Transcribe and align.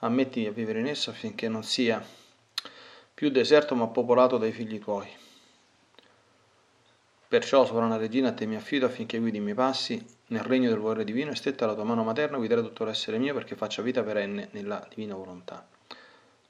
ammettimi 0.00 0.46
a 0.46 0.52
vivere 0.52 0.80
in 0.80 0.86
esso 0.86 1.10
affinché 1.10 1.48
non 1.48 1.62
sia 1.62 2.04
più 3.14 3.30
deserto 3.30 3.74
ma 3.74 3.86
popolato 3.86 4.36
dai 4.36 4.52
figli 4.52 4.78
tuoi. 4.78 5.08
Perciò, 7.28 7.64
sovrana 7.64 7.96
regina, 7.96 8.28
a 8.28 8.32
te 8.32 8.46
mi 8.46 8.56
affido 8.56 8.86
affinché 8.86 9.18
guidi 9.18 9.38
i 9.38 9.40
miei 9.40 9.54
passi 9.54 10.04
nel 10.28 10.42
regno 10.42 10.68
del 10.68 10.78
volere 10.78 11.04
divino 11.04 11.30
e 11.30 11.34
stetta 11.34 11.66
la 11.66 11.74
tua 11.74 11.84
mano 11.84 12.04
materna 12.04 12.36
guidare 12.36 12.62
tutto 12.62 12.84
l'essere 12.84 13.18
mio 13.18 13.34
perché 13.34 13.56
faccia 13.56 13.82
vita 13.82 14.02
perenne 14.02 14.48
nella 14.52 14.86
divina 14.88 15.14
volontà. 15.14 15.66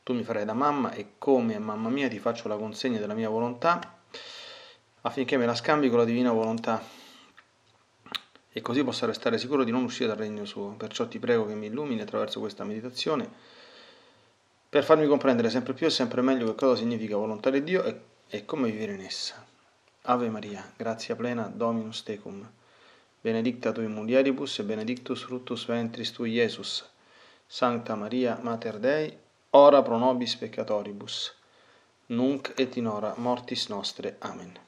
Tu 0.03 0.13
mi 0.13 0.23
farai 0.23 0.45
da 0.45 0.53
mamma 0.53 0.93
e 0.93 1.13
come 1.19 1.59
mamma 1.59 1.89
mia 1.89 2.09
ti 2.09 2.19
faccio 2.19 2.49
la 2.49 2.57
consegna 2.57 2.99
della 2.99 3.15
mia 3.15 3.29
volontà 3.29 3.99
affinché 5.03 5.37
me 5.37 5.47
la 5.47 5.55
scambi 5.55 5.89
con 5.89 5.99
la 5.99 6.05
divina 6.05 6.33
volontà 6.33 6.83
e 8.57 8.63
così 8.63 8.83
possa 8.83 9.05
restare 9.05 9.37
sicuro 9.37 9.65
di 9.65 9.71
non 9.71 9.85
uscire 9.85 10.09
dal 10.09 10.17
regno 10.17 10.47
suo. 10.47 10.69
Perciò 10.79 11.07
ti 11.07 11.19
prego 11.19 11.45
che 11.47 11.53
mi 11.53 11.67
illumini 11.67 12.01
attraverso 12.01 12.41
questa 12.41 12.65
meditazione 12.65 13.29
per 14.67 14.83
farmi 14.83 15.07
comprendere 15.07 15.51
sempre 15.51 15.75
più 15.75 15.87
e 15.87 15.91
sempre 15.91 16.23
meglio 16.23 16.47
che 16.47 16.55
cosa 16.55 16.75
significa 16.75 17.17
volontà 17.17 17.51
di 17.51 17.63
Dio 17.63 17.85
e, 17.85 18.01
e 18.27 18.47
come 18.47 18.71
vivere 18.71 18.95
in 18.95 19.03
essa. 19.03 19.45
Ave 20.05 20.31
Maria, 20.31 20.73
grazia 20.75 21.15
plena, 21.15 21.53
Dominus 21.55 22.03
tecum, 22.03 22.51
benedicta 23.21 23.73
tu 23.73 23.83
in 23.83 23.93
mulieribus 23.93 24.59
e 24.61 24.65
benedictus 24.65 25.25
fructus 25.25 25.67
ventris 25.67 26.13
tui, 26.13 26.31
Iesus. 26.31 26.89
Sancta 27.47 27.95
Maria, 27.95 28.39
Mater 28.41 28.79
Dei, 28.79 29.15
ora 29.51 29.83
pro 29.83 29.99
nobis 29.99 30.35
peccatoribus, 30.35 31.35
nunc 32.07 32.55
et 32.57 32.75
in 32.77 32.87
hora 32.87 33.13
mortis 33.19 33.69
nostre. 33.69 34.17
Amen. 34.21 34.66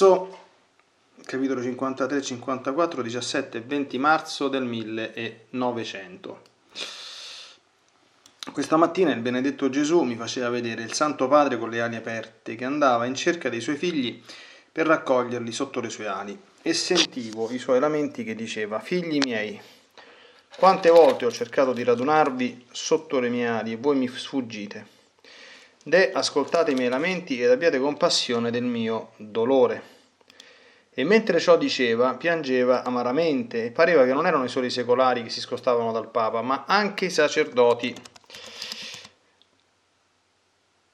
3, 0.00 0.26
capitolo 1.26 1.60
53, 1.60 2.22
54, 2.22 3.02
17 3.02 3.58
e 3.58 3.60
20 3.60 3.98
marzo 3.98 4.48
del 4.48 4.64
1900. 4.64 6.42
Questa 8.50 8.78
mattina 8.78 9.12
il 9.12 9.20
benedetto 9.20 9.68
Gesù 9.68 10.00
mi 10.00 10.16
faceva 10.16 10.48
vedere 10.48 10.84
il 10.84 10.94
Santo 10.94 11.28
Padre 11.28 11.58
con 11.58 11.68
le 11.68 11.82
ali 11.82 11.96
aperte 11.96 12.54
che 12.54 12.64
andava 12.64 13.04
in 13.04 13.14
cerca 13.14 13.50
dei 13.50 13.60
suoi 13.60 13.76
figli 13.76 14.22
per 14.72 14.86
raccoglierli 14.86 15.52
sotto 15.52 15.80
le 15.80 15.90
sue 15.90 16.06
ali 16.06 16.40
e 16.62 16.72
sentivo 16.72 17.50
i 17.50 17.58
suoi 17.58 17.78
lamenti 17.78 18.24
che 18.24 18.34
diceva 18.34 18.80
Figli 18.80 19.18
miei, 19.18 19.60
quante 20.56 20.88
volte 20.88 21.26
ho 21.26 21.30
cercato 21.30 21.74
di 21.74 21.84
radunarvi 21.84 22.68
sotto 22.70 23.20
le 23.20 23.28
mie 23.28 23.48
ali 23.48 23.72
e 23.72 23.76
voi 23.76 23.96
mi 23.96 24.08
sfuggite. 24.08 24.99
De 25.82 26.12
ascoltate 26.12 26.72
i 26.72 26.74
miei 26.74 26.90
lamenti 26.90 27.40
ed 27.40 27.50
abbiate 27.50 27.78
compassione 27.78 28.50
del 28.50 28.64
mio 28.64 29.12
dolore. 29.16 29.82
E 30.92 31.04
mentre 31.04 31.40
ciò 31.40 31.56
diceva, 31.56 32.14
piangeva 32.16 32.82
amaramente 32.82 33.64
e 33.64 33.70
pareva 33.70 34.04
che 34.04 34.12
non 34.12 34.26
erano 34.26 34.44
i 34.44 34.50
soli 34.50 34.68
secolari 34.68 35.22
che 35.22 35.30
si 35.30 35.40
scostavano 35.40 35.90
dal 35.90 36.10
Papa, 36.10 36.42
ma 36.42 36.64
anche 36.66 37.06
i 37.06 37.10
sacerdoti. 37.10 37.94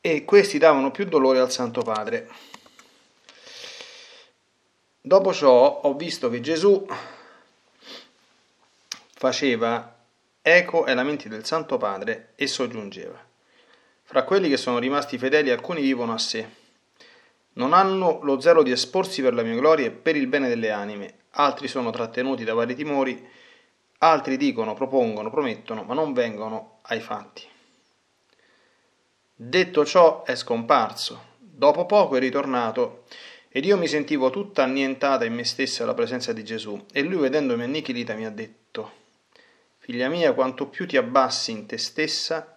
E 0.01 0.25
questi 0.25 0.59
davano 0.59 0.93
più 0.93 1.05
dolore 1.07 1.41
al 1.41 1.51
Santo 1.51 1.83
Padre. 1.83 2.29
Dopo 5.01 5.33
ciò 5.33 5.81
ho 5.81 5.95
visto 5.95 6.31
che 6.31 6.41
Gesù 6.41 6.87
faceva 9.15 9.97
eco 10.43 10.85
ai 10.85 10.95
lamenti 10.95 11.29
del 11.29 11.45
Santo 11.45 11.77
Padre 11.77 12.35
e 12.37 12.47
soggiungeva. 12.47 13.26
Fra 14.09 14.23
quelli 14.23 14.49
che 14.49 14.57
sono 14.57 14.79
rimasti 14.79 15.19
fedeli 15.19 15.51
alcuni 15.51 15.83
vivono 15.83 16.13
a 16.13 16.19
sé. 16.19 16.49
Non 17.55 17.73
hanno 17.73 18.21
lo 18.23 18.39
zelo 18.39 18.63
di 18.63 18.71
esporsi 18.71 19.21
per 19.21 19.35
la 19.35 19.43
mia 19.43 19.57
gloria 19.57 19.87
e 19.87 19.91
per 19.91 20.15
il 20.15 20.29
bene 20.29 20.47
delle 20.47 20.71
anime, 20.71 21.23
altri 21.31 21.67
sono 21.67 21.91
trattenuti 21.91 22.45
da 22.45 22.55
vari 22.55 22.77
timori, 22.77 23.29
altri 23.99 24.37
dicono, 24.37 24.75
propongono, 24.75 25.29
promettono, 25.29 25.83
ma 25.83 25.93
non 25.93 26.13
vengono 26.13 26.79
ai 26.83 27.01
fatti. 27.01 27.43
Detto 29.35 29.85
ciò 29.85 30.23
è 30.23 30.37
scomparso, 30.37 31.35
dopo 31.39 31.85
poco 31.85 32.15
è 32.15 32.21
ritornato, 32.21 33.07
ed 33.49 33.65
io 33.65 33.77
mi 33.77 33.89
sentivo 33.89 34.31
tutta 34.31 34.63
annientata 34.63 35.25
in 35.25 35.35
me 35.35 35.43
stessa 35.43 35.83
alla 35.83 35.95
presenza 35.95 36.33
di 36.33 36.45
Gesù, 36.45 36.81
e 36.93 37.03
lui 37.03 37.23
vedendomi 37.23 37.65
annichilita 37.65 38.15
mi 38.15 38.25
ha 38.25 38.31
detto, 38.31 38.93
Figlia 39.79 40.09
mia, 40.09 40.33
quanto 40.33 40.69
più 40.69 40.87
ti 40.87 40.97
abbassi 40.97 41.51
in 41.51 41.67
te 41.67 41.77
stessa, 41.77 42.56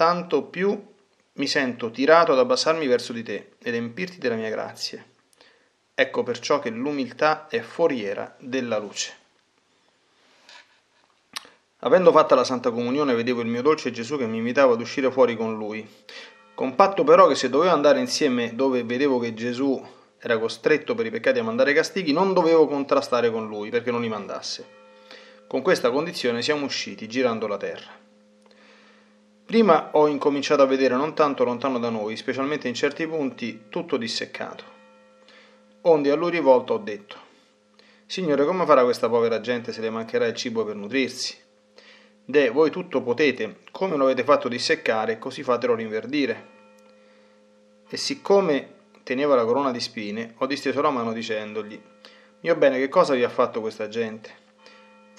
tanto 0.00 0.44
più 0.44 0.82
mi 1.34 1.46
sento 1.46 1.90
tirato 1.90 2.32
ad 2.32 2.38
abbassarmi 2.38 2.86
verso 2.86 3.12
di 3.12 3.22
te 3.22 3.50
ed 3.62 3.74
empirti 3.74 4.16
della 4.16 4.34
mia 4.34 4.48
grazia. 4.48 5.04
Ecco 5.92 6.22
perciò 6.22 6.58
che 6.58 6.70
l'umiltà 6.70 7.48
è 7.48 7.60
foriera 7.60 8.34
della 8.38 8.78
luce. 8.78 9.12
Avendo 11.80 12.12
fatta 12.12 12.34
la 12.34 12.44
Santa 12.44 12.70
Comunione 12.70 13.12
vedevo 13.12 13.42
il 13.42 13.48
mio 13.48 13.60
dolce 13.60 13.90
Gesù 13.90 14.16
che 14.16 14.26
mi 14.26 14.38
invitava 14.38 14.72
ad 14.72 14.80
uscire 14.80 15.10
fuori 15.10 15.36
con 15.36 15.58
lui. 15.58 15.86
Con 16.54 16.74
patto 16.74 17.04
però 17.04 17.26
che 17.26 17.34
se 17.34 17.50
dovevo 17.50 17.74
andare 17.74 18.00
insieme 18.00 18.54
dove 18.54 18.82
vedevo 18.84 19.18
che 19.18 19.34
Gesù 19.34 19.86
era 20.18 20.38
costretto 20.38 20.94
per 20.94 21.04
i 21.04 21.10
peccati 21.10 21.40
a 21.40 21.44
mandare 21.44 21.74
castighi, 21.74 22.12
non 22.12 22.32
dovevo 22.32 22.66
contrastare 22.66 23.30
con 23.30 23.46
lui 23.46 23.68
perché 23.68 23.90
non 23.90 24.00
li 24.00 24.08
mandasse. 24.08 24.66
Con 25.46 25.60
questa 25.60 25.90
condizione 25.90 26.40
siamo 26.40 26.64
usciti 26.64 27.06
girando 27.06 27.46
la 27.46 27.58
terra. 27.58 28.08
Prima 29.50 29.88
ho 29.94 30.06
incominciato 30.06 30.62
a 30.62 30.66
vedere 30.66 30.94
non 30.94 31.12
tanto 31.12 31.42
lontano 31.42 31.80
da 31.80 31.90
noi, 31.90 32.14
specialmente 32.14 32.68
in 32.68 32.74
certi 32.74 33.04
punti, 33.04 33.62
tutto 33.68 33.96
disseccato. 33.96 34.62
Onde 35.80 36.12
a 36.12 36.14
lui 36.14 36.30
rivolto 36.30 36.74
ho 36.74 36.78
detto, 36.78 37.16
Signore, 38.06 38.44
come 38.44 38.64
farà 38.64 38.84
questa 38.84 39.08
povera 39.08 39.40
gente 39.40 39.72
se 39.72 39.80
le 39.80 39.90
mancherà 39.90 40.26
il 40.26 40.36
cibo 40.36 40.64
per 40.64 40.76
nutrirsi? 40.76 41.36
De, 42.24 42.50
voi 42.50 42.70
tutto 42.70 43.02
potete, 43.02 43.62
come 43.72 43.96
lo 43.96 44.04
avete 44.04 44.22
fatto 44.22 44.46
disseccare, 44.46 45.18
così 45.18 45.42
fatelo 45.42 45.74
rinverdire. 45.74 46.46
E 47.88 47.96
siccome 47.96 48.74
teneva 49.02 49.34
la 49.34 49.44
corona 49.44 49.72
di 49.72 49.80
spine, 49.80 50.34
ho 50.38 50.46
disteso 50.46 50.80
la 50.80 50.90
mano 50.90 51.12
dicendogli, 51.12 51.82
mio 52.42 52.54
bene, 52.54 52.78
che 52.78 52.88
cosa 52.88 53.14
vi 53.14 53.24
ha 53.24 53.28
fatto 53.28 53.60
questa 53.60 53.88
gente? 53.88 54.39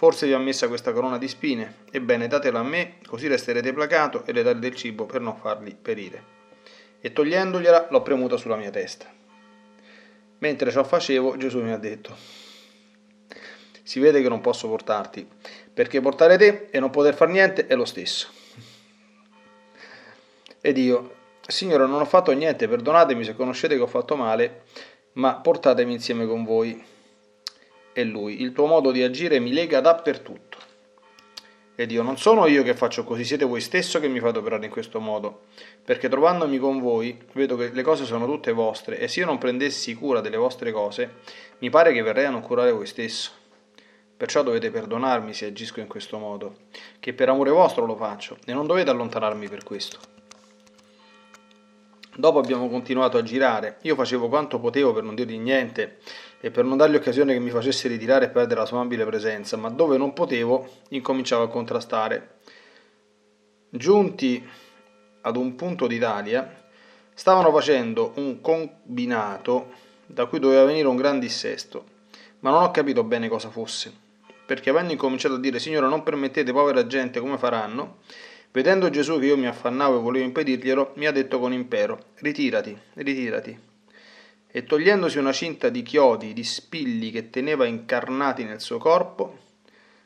Forse 0.02 0.26
vi 0.26 0.34
ha 0.34 0.40
messa 0.40 0.68
questa 0.68 0.94
corona 0.94 1.20
di 1.20 1.28
spine, 1.28 1.76
ebbene 1.92 2.28
datela 2.28 2.58
a 2.58 2.64
me, 2.64 2.96
così 3.06 3.28
resterete 3.28 3.72
placato 3.72 4.26
e 4.26 4.32
le 4.32 4.42
date 4.42 4.58
del 4.58 4.74
cibo 4.74 5.06
per 5.06 5.22
non 5.22 5.38
farli 5.38 5.78
perire. 5.80 6.24
E 7.00 7.14
togliendogliela 7.14 7.90
l'ho 7.92 8.02
premuta 8.02 8.36
sulla 8.36 8.56
mia 8.56 8.72
testa. 8.72 9.06
Mentre 10.40 10.72
ciò 10.72 10.84
facevo, 10.84 11.38
Gesù 11.38 11.62
mi 11.62 11.72
ha 11.72 11.78
detto, 11.78 12.16
si 13.84 14.00
vede 14.00 14.24
che 14.24 14.28
non 14.28 14.42
posso 14.42 14.68
portarti, 14.68 15.30
perché 15.72 16.02
portare 16.02 16.36
te 16.36 16.70
e 16.72 16.80
non 16.80 16.90
poter 16.90 17.14
fare 17.14 17.32
niente 17.32 17.68
è 17.68 17.76
lo 17.76 17.86
stesso. 17.86 18.28
Ed 20.62 20.80
io, 20.80 21.14
Signore, 21.46 21.86
non 21.86 22.02
ho 22.02 22.06
fatto 22.06 22.32
niente, 22.32 22.68
perdonatemi 22.68 23.24
se 23.24 23.36
conoscete 23.36 23.76
che 23.76 23.82
ho 23.82 23.86
fatto 23.86 24.16
male, 24.16 24.64
ma 25.14 25.36
portatemi 25.36 25.94
insieme 25.94 26.26
con 26.26 26.44
voi. 26.44 26.90
E 27.94 28.04
lui, 28.04 28.42
il 28.42 28.54
tuo 28.54 28.68
modo 28.68 28.92
di 28.92 29.04
agire 29.04 29.40
mi 29.40 29.52
lega 29.52 29.82
dappertutto. 29.82 30.58
Ed 31.76 31.92
io, 31.92 32.04
non 32.04 32.18
sono 32.18 32.46
io 32.48 32.64
che 32.64 32.76
faccio 32.76 33.04
così, 33.04 33.26
siete 33.26 33.44
voi 33.44 33.60
stesso 33.60 34.00
che 34.00 34.08
mi 34.08 34.20
fate 34.20 34.38
operare 34.38 34.66
in 34.66 34.72
questo 34.72 35.00
modo, 35.00 35.46
perché 35.84 36.10
trovandomi 36.10 36.58
con 36.60 36.80
voi 36.80 37.18
vedo 37.34 37.56
che 37.56 37.72
le 37.72 37.82
cose 37.82 38.06
sono 38.06 38.26
tutte 38.26 38.52
vostre 38.52 39.00
e 39.00 39.08
se 39.08 39.22
io 39.22 39.26
non 39.26 39.38
prendessi 39.38 39.96
cura 39.96 40.22
delle 40.22 40.38
vostre 40.38 40.72
cose, 40.72 41.16
mi 41.60 41.70
pare 41.70 41.92
che 41.92 42.02
verrei 42.04 42.26
a 42.26 42.30
non 42.30 42.42
curare 42.42 42.72
voi 42.72 42.86
stesso. 42.86 43.32
Perciò 44.16 44.44
dovete 44.44 44.70
perdonarmi 44.70 45.34
se 45.34 45.48
agisco 45.48 45.80
in 45.80 45.88
questo 45.88 46.20
modo, 46.20 46.58
che 47.00 47.14
per 47.14 47.30
amore 47.30 47.50
vostro 47.50 47.86
lo 47.86 47.96
faccio, 47.96 48.38
e 48.46 48.54
non 48.54 48.68
dovete 48.68 48.92
allontanarmi 48.92 49.50
per 49.50 49.64
questo. 49.64 49.98
Dopo 52.14 52.38
abbiamo 52.38 52.70
continuato 52.70 53.18
a 53.18 53.24
girare, 53.24 53.78
io 53.82 53.96
facevo 53.96 54.28
quanto 54.28 54.60
potevo 54.60 54.94
per 54.94 55.02
non 55.02 55.16
dirgli 55.16 55.40
niente 55.40 55.98
e 56.42 56.52
per 56.52 56.66
non 56.66 56.76
dargli 56.76 56.96
occasione 56.96 57.32
che 57.34 57.40
mi 57.40 57.52
facesse 57.52 57.88
ritirare 57.88 58.26
e 58.26 58.30
perdere 58.30 58.60
la 58.60 58.66
sua 58.66 58.80
amabile 58.80 59.06
presenza, 59.06 59.56
ma 59.56 59.70
dove 59.70 59.96
non 59.98 60.12
potevo 60.12 60.68
incominciavo 60.90 61.44
a 61.44 61.50
contrastare. 61.50 62.40
Giunti 63.70 64.46
ad 65.22 65.38
un 65.38 65.56
punto 65.56 65.88
d'Italia, 65.88 66.64
stavano 67.14 67.52
facendo 67.52 68.14
un 68.16 68.42
combinato 68.42 69.72
da 70.08 70.26
cui 70.26 70.40
doveva 70.40 70.66
venire 70.66 70.88
un 70.88 70.96
gran 70.96 71.20
dissesto, 71.20 71.86
ma 72.40 72.50
non 72.50 72.64
ho 72.64 72.72
capito 72.72 73.04
bene 73.04 73.30
cosa 73.30 73.50
fosse 73.50 74.10
perché 74.52 74.70
avendo 74.70 74.92
incominciato 74.92 75.36
a 75.36 75.40
dire 75.40 75.60
Signore 75.60 75.88
non 75.88 76.04
permettete 76.04 76.52
povera 76.52 76.86
gente 76.86 77.22
come 77.22 77.38
faranno, 77.38 78.00
vedendo 78.52 78.90
Gesù 78.90 79.18
che 79.18 79.28
io 79.28 79.38
mi 79.38 79.48
affannavo 79.48 79.98
e 79.98 80.02
volevo 80.02 80.26
impedirglielo, 80.26 80.92
mi 80.96 81.06
ha 81.06 81.12
detto 81.14 81.40
con 81.40 81.54
impero, 81.54 82.08
ritirati, 82.16 82.78
ritirati. 82.96 83.58
E 84.52 84.64
togliendosi 84.64 85.18
una 85.18 85.32
cinta 85.32 85.70
di 85.70 85.82
chiodi, 85.82 86.34
di 86.34 86.44
spilli 86.44 87.10
che 87.10 87.30
teneva 87.30 87.66
incarnati 87.66 88.44
nel 88.44 88.60
suo 88.60 88.78
corpo, 88.78 89.38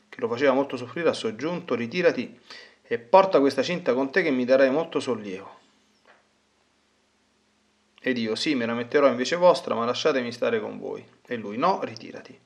che 0.07 0.21
lo 0.21 0.27
faceva 0.27 0.53
molto 0.53 0.77
soffrire, 0.77 1.09
ha 1.09 1.13
soggiunto, 1.13 1.75
ritirati 1.75 2.39
e 2.83 2.99
porta 2.99 3.39
questa 3.39 3.63
cinta 3.63 3.93
con 3.93 4.11
te 4.11 4.21
che 4.21 4.31
mi 4.31 4.45
darai 4.45 4.69
molto 4.69 4.99
sollievo. 4.99 5.59
Ed 7.99 8.17
io, 8.19 8.35
sì, 8.35 8.53
me 8.53 8.67
la 8.67 8.75
metterò 8.75 9.07
invece 9.07 9.35
vostra, 9.35 9.73
ma 9.73 9.83
lasciatemi 9.85 10.31
stare 10.31 10.59
con 10.59 10.77
voi. 10.77 11.03
E 11.25 11.35
lui, 11.35 11.57
no, 11.57 11.83
ritirati 11.83 12.39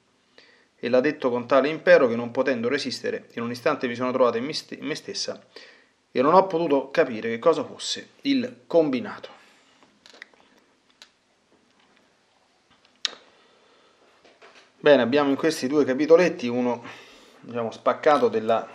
e 0.80 0.88
l'ha 0.88 1.02
detto 1.02 1.30
con 1.30 1.46
tale 1.46 1.68
impero 1.68 2.08
che 2.08 2.16
non 2.16 2.32
potendo 2.32 2.70
resistere, 2.70 3.28
in 3.34 3.44
un 3.44 3.52
istante 3.52 3.88
mi 3.88 3.96
sono 3.96 4.12
trovato 4.12 4.38
in 4.38 4.46
me 4.46 4.96
stessa 4.96 5.46
e 6.12 6.22
non 6.22 6.34
ho 6.34 6.48
potuto 6.48 6.90
capire 6.90 7.30
che 7.30 7.40
cosa 7.40 7.64
fosse 7.64 8.12
il 8.22 8.62
combinato. 8.66 9.38
Bene, 14.82 15.02
abbiamo 15.02 15.30
in 15.30 15.36
questi 15.36 15.68
due 15.68 15.84
capitoletti 15.84 16.48
uno 16.48 16.82
diciamo, 17.42 17.70
spaccato 17.70 18.30
della 18.30 18.66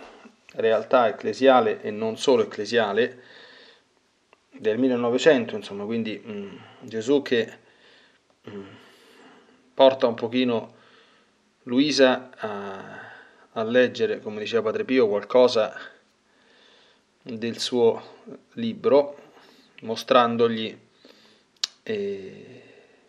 realtà 0.51 1.07
ecclesiale 1.07 1.81
e 1.81 1.89
non 1.89 2.15
solo 2.15 2.43
ecclesiale 2.43 3.23
del 4.51 4.77
1900, 4.77 5.55
insomma, 5.55 5.83
quindi 5.83 6.19
mh, 6.23 6.59
Gesù 6.81 7.23
che 7.23 7.57
mh, 8.43 8.59
porta 9.73 10.05
un 10.05 10.13
pochino 10.13 10.75
Luisa 11.63 12.29
a, 12.37 12.99
a 13.53 13.63
leggere, 13.63 14.19
come 14.21 14.41
diceva 14.41 14.61
Padre 14.61 14.85
Pio, 14.85 15.07
qualcosa 15.07 15.75
del 17.23 17.57
suo 17.57 18.19
libro, 18.53 19.17
mostrandogli, 19.81 20.77
eh, 21.81 22.64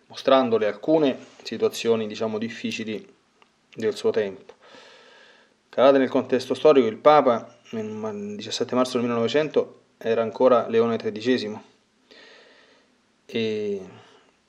mostrandole 0.07 0.67
alcune 0.67 1.19
situazioni 1.43 2.07
diciamo 2.07 2.39
difficili 2.39 3.07
del 3.75 3.95
suo 3.95 4.11
tempo. 4.11 4.55
Calate 5.69 5.99
nel 5.99 6.09
contesto 6.09 6.55
storico, 6.55 6.87
il 6.87 6.97
Papa 6.97 7.55
il 7.71 8.35
17 8.37 8.75
marzo 8.75 8.93
del 8.93 9.03
1900 9.03 9.81
era 9.99 10.23
ancora 10.23 10.69
Leone 10.69 10.97
XIII 10.97 11.59
e 13.27 13.81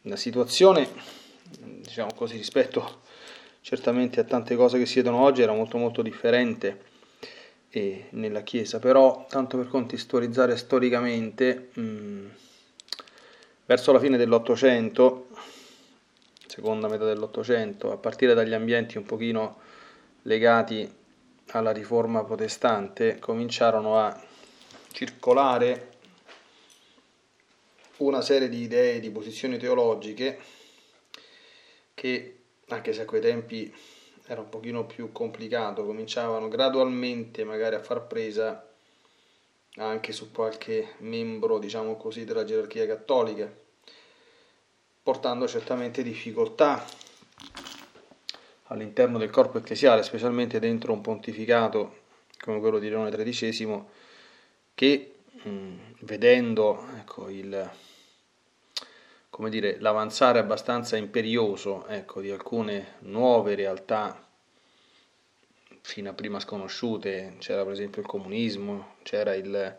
la 0.03 0.15
situazione, 0.15 0.87
diciamo 1.59 2.13
così, 2.13 2.37
rispetto 2.37 3.01
certamente 3.61 4.19
a 4.19 4.23
tante 4.23 4.55
cose 4.55 4.77
che 4.77 4.85
si 4.85 4.95
vedono 4.95 5.21
oggi 5.21 5.41
era 5.41 5.51
molto 5.51 5.77
molto 5.77 6.01
differente 6.01 6.85
eh, 7.69 8.07
nella 8.11 8.41
Chiesa, 8.41 8.79
però 8.79 9.25
tanto 9.27 9.57
per 9.57 9.67
contestualizzare 9.67 10.55
storicamente, 10.55 11.69
mh, 11.73 11.81
mm, 11.81 12.27
verso 13.67 13.91
la 13.91 13.99
fine 13.99 14.15
dell'Ottocento, 14.15 15.27
seconda 16.47 16.87
metà 16.87 17.03
dell'Ottocento, 17.03 17.91
a 17.91 17.97
partire 17.97 18.33
dagli 18.33 18.53
ambienti 18.53 18.97
un 18.97 19.03
pochino 19.03 19.59
legati 20.23 20.89
alla 21.47 21.71
riforma 21.71 22.23
protestante, 22.23 23.19
cominciarono 23.19 23.99
a 23.99 24.23
circolare 24.91 25.95
una 27.97 28.21
serie 28.21 28.47
di 28.47 28.61
idee, 28.61 29.01
di 29.01 29.09
posizioni 29.09 29.57
teologiche 29.57 30.39
che 31.93 32.37
anche 32.69 32.93
se 32.93 33.01
a 33.01 33.05
quei 33.05 33.21
tempi 33.21 33.73
era 34.27 34.41
un 34.41 34.49
pochino 34.49 34.85
più 34.85 35.11
complicato, 35.11 35.85
cominciavano 35.85 36.47
gradualmente 36.47 37.43
magari 37.43 37.75
a 37.75 37.81
far 37.81 38.07
presa 38.07 38.66
anche 39.77 40.11
su 40.11 40.31
qualche 40.31 40.95
membro, 40.99 41.59
diciamo 41.59 41.95
così, 41.95 42.25
della 42.25 42.43
gerarchia 42.43 42.85
cattolica, 42.85 43.51
portando 45.03 45.47
certamente 45.47 46.03
difficoltà 46.03 46.83
all'interno 48.65 49.17
del 49.17 49.29
corpo 49.29 49.57
ecclesiale, 49.57 50.03
specialmente 50.03 50.59
dentro 50.59 50.93
un 50.93 51.01
pontificato 51.01 52.05
come 52.39 52.59
quello 52.59 52.79
di 52.79 52.89
Leone 52.89 53.09
XIII, 53.09 53.83
che 54.73 55.15
mh, 55.43 55.73
vedendo 56.01 56.85
ecco, 56.97 57.29
il, 57.29 57.69
come 59.29 59.49
dire, 59.49 59.79
l'avanzare 59.79 60.39
abbastanza 60.39 60.97
imperioso 60.97 61.87
ecco, 61.87 62.21
di 62.21 62.29
alcune 62.29 62.95
nuove 62.99 63.55
realtà 63.55 64.26
fino 65.87 66.09
a 66.09 66.13
prima 66.13 66.41
sconosciute, 66.41 67.35
c'era 67.39 67.63
per 67.63 67.71
esempio 67.71 68.01
il 68.01 68.07
comunismo, 68.07 68.95
c'era 69.03 69.33
il, 69.33 69.77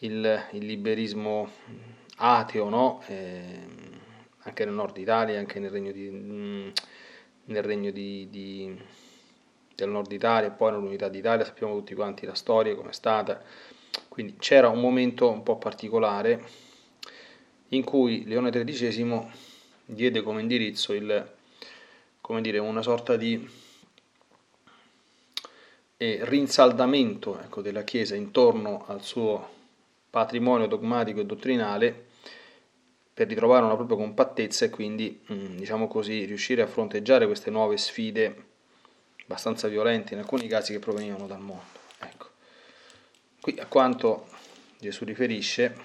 il, 0.00 0.46
il 0.50 0.66
liberismo 0.66 1.48
ateo, 2.16 2.68
no? 2.68 3.00
eh, 3.06 3.68
anche 4.38 4.64
nel 4.64 4.74
nord 4.74 4.96
Italia, 4.96 5.38
anche 5.38 5.60
nel 5.60 5.70
regno, 5.70 5.92
di, 5.92 6.10
nel 6.10 7.62
regno 7.62 7.92
di, 7.92 8.26
di, 8.30 8.76
del 9.76 9.88
nord 9.88 10.10
Italia 10.10 10.50
poi 10.50 10.72
nell'unità 10.72 11.08
d'Italia, 11.08 11.44
sappiamo 11.44 11.76
tutti 11.76 11.94
quanti 11.94 12.26
la 12.26 12.34
storia 12.34 12.74
come 12.74 12.90
è 12.90 12.92
stata, 12.92 13.40
quindi 14.08 14.38
c'era 14.38 14.70
un 14.70 14.80
momento 14.80 15.30
un 15.30 15.44
po' 15.44 15.56
particolare 15.56 16.44
in 17.68 17.84
cui 17.84 18.24
Leone 18.26 18.50
XIII 18.50 19.24
diede 19.84 20.20
come 20.22 20.40
indirizzo 20.40 20.92
il, 20.92 21.32
come 22.20 22.40
dire, 22.40 22.58
una 22.58 22.82
sorta 22.82 23.16
di 23.16 23.59
e 26.02 26.20
rinsaldamento 26.22 27.38
ecco, 27.38 27.60
della 27.60 27.84
Chiesa 27.84 28.14
intorno 28.14 28.86
al 28.86 29.02
suo 29.02 29.46
patrimonio 30.08 30.66
dogmatico 30.66 31.20
e 31.20 31.26
dottrinale 31.26 32.06
per 33.12 33.28
ritrovare 33.28 33.66
una 33.66 33.74
propria 33.74 33.98
compattezza 33.98 34.64
e 34.64 34.70
quindi, 34.70 35.20
mm, 35.30 35.56
diciamo 35.58 35.88
così, 35.88 36.24
riuscire 36.24 36.62
a 36.62 36.66
fronteggiare 36.66 37.26
queste 37.26 37.50
nuove 37.50 37.76
sfide 37.76 38.44
abbastanza 39.24 39.68
violente 39.68 40.14
in 40.14 40.20
alcuni 40.20 40.48
casi 40.48 40.72
che 40.72 40.78
provenivano 40.78 41.26
dal 41.26 41.40
mondo. 41.40 41.78
Ecco. 41.98 42.28
Qui 43.38 43.58
a 43.58 43.66
quanto 43.66 44.26
Gesù 44.78 45.04
riferisce 45.04 45.76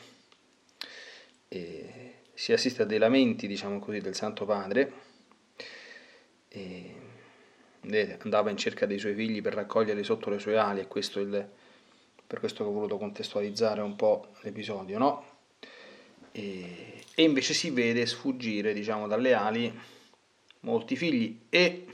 eh, 1.50 2.13
si 2.34 2.53
assiste 2.53 2.84
a 2.84 2.86
dei 2.86 3.00
lamenti, 3.00 3.48
diciamo 3.48 3.79
così, 3.79 4.00
del 4.00 4.15
Santo 4.15 4.45
Padre, 4.45 4.93
e 6.48 7.05
andava 8.22 8.50
in 8.50 8.58
cerca 8.58 8.86
dei 8.86 9.00
suoi 9.00 9.13
figli 9.13 9.42
per 9.42 9.54
raccoglierli 9.54 10.04
sotto 10.04 10.30
le 10.30 10.39
sue 10.39 10.58
ali 10.58 10.80
e 10.80 10.88
questo 10.88 11.20
il, 11.20 11.48
per 12.27 12.39
questo 12.39 12.63
che 12.63 12.70
ho 12.70 12.74
voluto 12.74 12.98
contestualizzare 12.98 13.82
un 13.82 13.96
po' 13.96 14.27
l'episodio, 14.42 14.98
no? 14.98 15.25
E, 16.32 17.04
e 17.13 17.24
invece 17.24 17.54
si 17.54 17.70
vede 17.70 18.06
sfuggire, 18.06 18.74
diciamo, 18.74 19.08
dalle 19.08 19.34
ali 19.34 19.80
molti 20.62 20.96
figli 20.96 21.42
e 21.50 21.86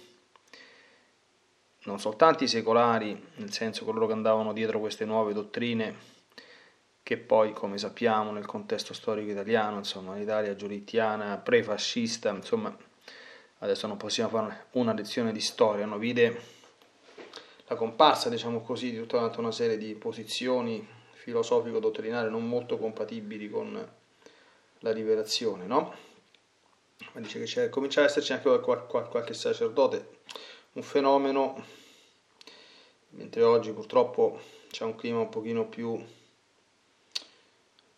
non 1.83 2.00
soltanto 2.00 2.43
i 2.43 2.48
secolari, 2.48 3.29
nel 3.36 3.51
senso 3.51 3.86
coloro 3.86 4.07
che 4.07 4.13
andavano 4.13 4.53
dietro 4.53 4.79
queste 4.79 5.05
nuove 5.05 5.33
dottrine, 5.33 6.10
che 7.03 7.17
poi, 7.17 7.53
come 7.53 7.77
sappiamo, 7.77 8.31
nel 8.31 8.45
contesto 8.45 8.93
storico 8.93 9.31
italiano, 9.31 9.77
insomma, 9.77 10.15
l'Italia 10.15 10.55
giolittiana, 10.55 11.38
prefascista, 11.38 12.29
insomma, 12.29 12.75
adesso 13.62 13.88
non 13.88 13.98
possiamo 13.98 14.30
fare 14.30 14.65
una 14.72 14.94
lezione 14.94 15.32
di 15.32 15.39
storia, 15.39 15.86
no? 15.86 15.98
vide 15.98 16.60
la 17.68 17.75
comparsa, 17.75 18.30
diciamo 18.30 18.62
così, 18.62 18.91
di 18.91 18.98
tutta 18.98 19.32
una 19.38 19.51
serie 19.51 19.77
di 19.77 19.96
posizioni 19.96 20.86
filosofico-dottrinali 21.13 22.30
non 22.30 22.48
molto 22.48 22.77
compatibili 22.77 23.50
con 23.50 23.91
la 24.80 24.91
rivelazione, 24.91 25.65
no? 25.65 25.94
Ma 27.13 27.22
dice 27.22 27.39
che 27.39 27.46
c'è, 27.46 27.70
comincia 27.70 28.01
ad 28.01 28.08
esserci 28.08 28.34
anche 28.34 28.60
qualche 28.60 29.34
sacerdote 29.34 30.20
un 30.74 30.84
fenomeno, 30.84 31.63
mentre 33.10 33.44
oggi 33.44 33.72
purtroppo 33.72 34.39
c'è 34.70 34.84
un 34.84 34.96
clima 34.96 35.20
un 35.20 35.30
pochino 35.30 35.68
più 35.68 36.03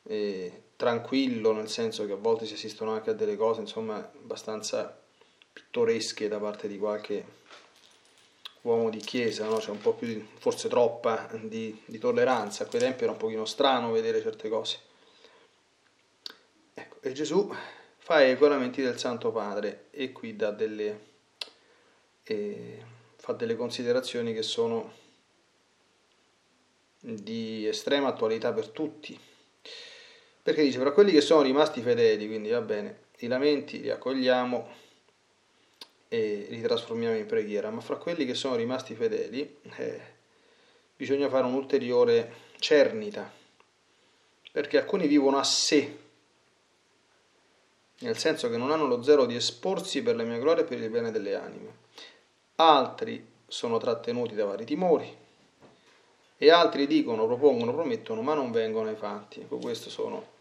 eh, 0.03 0.63
tranquillo, 0.75 1.53
nel 1.53 1.69
senso 1.69 2.05
che 2.05 2.11
a 2.11 2.17
volte 2.17 2.45
si 2.45 2.53
assistono 2.53 2.91
anche 2.91 3.11
a 3.11 3.13
delle 3.13 3.37
cose 3.37 3.61
insomma 3.61 3.95
abbastanza 3.97 5.02
pittoresche 5.53 6.27
da 6.27 6.39
parte 6.39 6.67
di 6.67 6.77
qualche 6.77 7.41
uomo 8.61 8.89
di 8.89 8.97
chiesa, 8.97 9.45
no? 9.45 9.57
c'è 9.57 9.69
un 9.69 9.79
po' 9.79 9.93
più, 9.93 10.07
di, 10.07 10.27
forse 10.39 10.67
troppa, 10.67 11.29
di, 11.41 11.79
di, 11.85 11.97
tolleranza. 11.97 12.63
A 12.63 12.67
quei 12.67 12.81
tempi 12.81 13.03
era 13.03 13.11
un 13.11 13.17
pochino 13.17 13.45
strano 13.45 13.91
vedere 13.91 14.21
certe 14.21 14.49
cose. 14.49 14.79
Ecco, 16.73 16.97
e 17.01 17.11
Gesù 17.11 17.53
fa 17.97 18.21
i 18.21 18.27
regolamenti 18.27 18.81
del 18.81 18.97
Santo 18.97 19.31
Padre 19.31 19.85
e 19.91 20.11
qui 20.11 20.35
dà 20.35 20.51
delle 20.51 21.11
e 22.23 22.83
fa 23.17 23.33
delle 23.33 23.55
considerazioni 23.55 24.33
che 24.33 24.43
sono 24.43 25.01
di 26.99 27.67
estrema 27.67 28.07
attualità 28.07 28.53
per 28.53 28.69
tutti. 28.69 29.17
Perché 30.41 30.63
dice, 30.63 30.79
fra 30.79 30.91
quelli 30.91 31.11
che 31.11 31.21
sono 31.21 31.41
rimasti 31.41 31.81
fedeli, 31.81 32.27
quindi 32.27 32.49
va 32.49 32.61
bene, 32.61 33.03
i 33.19 33.27
lamenti 33.27 33.79
li 33.79 33.89
accogliamo 33.89 34.81
e 36.13 36.45
li 36.49 36.61
trasformiamo 36.61 37.15
in 37.15 37.25
preghiera, 37.25 37.71
ma 37.71 37.81
fra 37.81 37.95
quelli 37.95 38.25
che 38.25 38.35
sono 38.35 38.55
rimasti 38.55 38.93
fedeli 38.93 39.57
eh, 39.77 40.01
bisogna 40.95 41.27
fare 41.27 41.45
un'ulteriore 41.45 42.33
cernita, 42.59 43.31
perché 44.51 44.77
alcuni 44.77 45.07
vivono 45.07 45.39
a 45.39 45.43
sé, 45.43 45.97
nel 47.99 48.17
senso 48.17 48.47
che 48.49 48.57
non 48.57 48.71
hanno 48.71 48.85
lo 48.85 49.01
zelo 49.01 49.25
di 49.25 49.35
esporsi 49.35 50.03
per 50.03 50.15
la 50.15 50.23
mia 50.23 50.37
gloria 50.37 50.63
e 50.63 50.67
per 50.67 50.79
il 50.79 50.89
bene 50.89 51.09
delle 51.09 51.35
anime 51.35 51.81
altri 52.55 53.25
sono 53.47 53.77
trattenuti 53.77 54.35
da 54.35 54.45
vari 54.45 54.65
timori 54.65 55.21
e 56.37 56.51
altri 56.51 56.87
dicono, 56.87 57.25
propongono, 57.25 57.73
promettono, 57.73 58.21
ma 58.21 58.33
non 58.33 58.51
vengono 58.51 58.89
ai 58.89 58.95
fatti. 58.95 59.39
Ecco, 59.39 59.57
queste 59.57 59.89
sono 59.89 60.31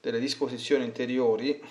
delle 0.00 0.18
disposizioni 0.18 0.84
interiori 0.84 1.62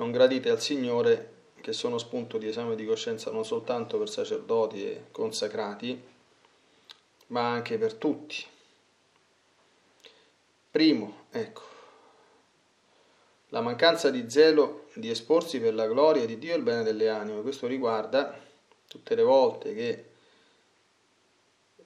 non 0.00 0.10
gradite 0.10 0.48
al 0.48 0.62
Signore 0.62 1.34
che 1.60 1.74
sono 1.74 1.98
spunto 1.98 2.38
di 2.38 2.48
esame 2.48 2.74
di 2.74 2.86
coscienza 2.86 3.30
non 3.30 3.44
soltanto 3.44 3.98
per 3.98 4.08
sacerdoti 4.08 4.82
e 4.82 5.04
consacrati, 5.10 6.02
ma 7.26 7.52
anche 7.52 7.76
per 7.76 7.94
tutti. 7.94 8.42
Primo, 10.70 11.26
ecco, 11.30 11.62
la 13.48 13.60
mancanza 13.60 14.08
di 14.08 14.30
zelo 14.30 14.86
di 14.94 15.10
esporsi 15.10 15.60
per 15.60 15.74
la 15.74 15.86
gloria 15.86 16.24
di 16.24 16.38
Dio 16.38 16.54
e 16.54 16.56
il 16.56 16.62
bene 16.62 16.82
delle 16.82 17.10
anime. 17.10 17.42
Questo 17.42 17.66
riguarda 17.66 18.40
tutte 18.88 19.14
le 19.14 19.22
volte 19.22 19.74
che 19.74 20.04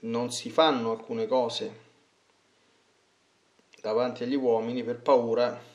non 0.01 0.31
si 0.31 0.51
fanno 0.51 0.93
alcune 0.93 1.27
cose 1.27 1.83
davanti 3.81 4.23
agli 4.23 4.37
uomini 4.37 4.85
per 4.85 5.01
paura 5.01 5.73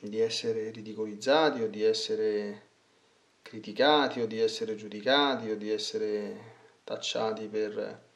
di 0.00 0.20
essere 0.20 0.70
ridicolizzati 0.70 1.62
o 1.62 1.68
di 1.68 1.82
essere 1.82 2.66
criticati 3.42 4.20
o 4.20 4.26
di 4.26 4.38
essere 4.38 4.76
giudicati 4.76 5.50
o 5.50 5.56
di 5.56 5.70
essere 5.70 6.56
tacciati 6.84 7.46
per 7.46 8.06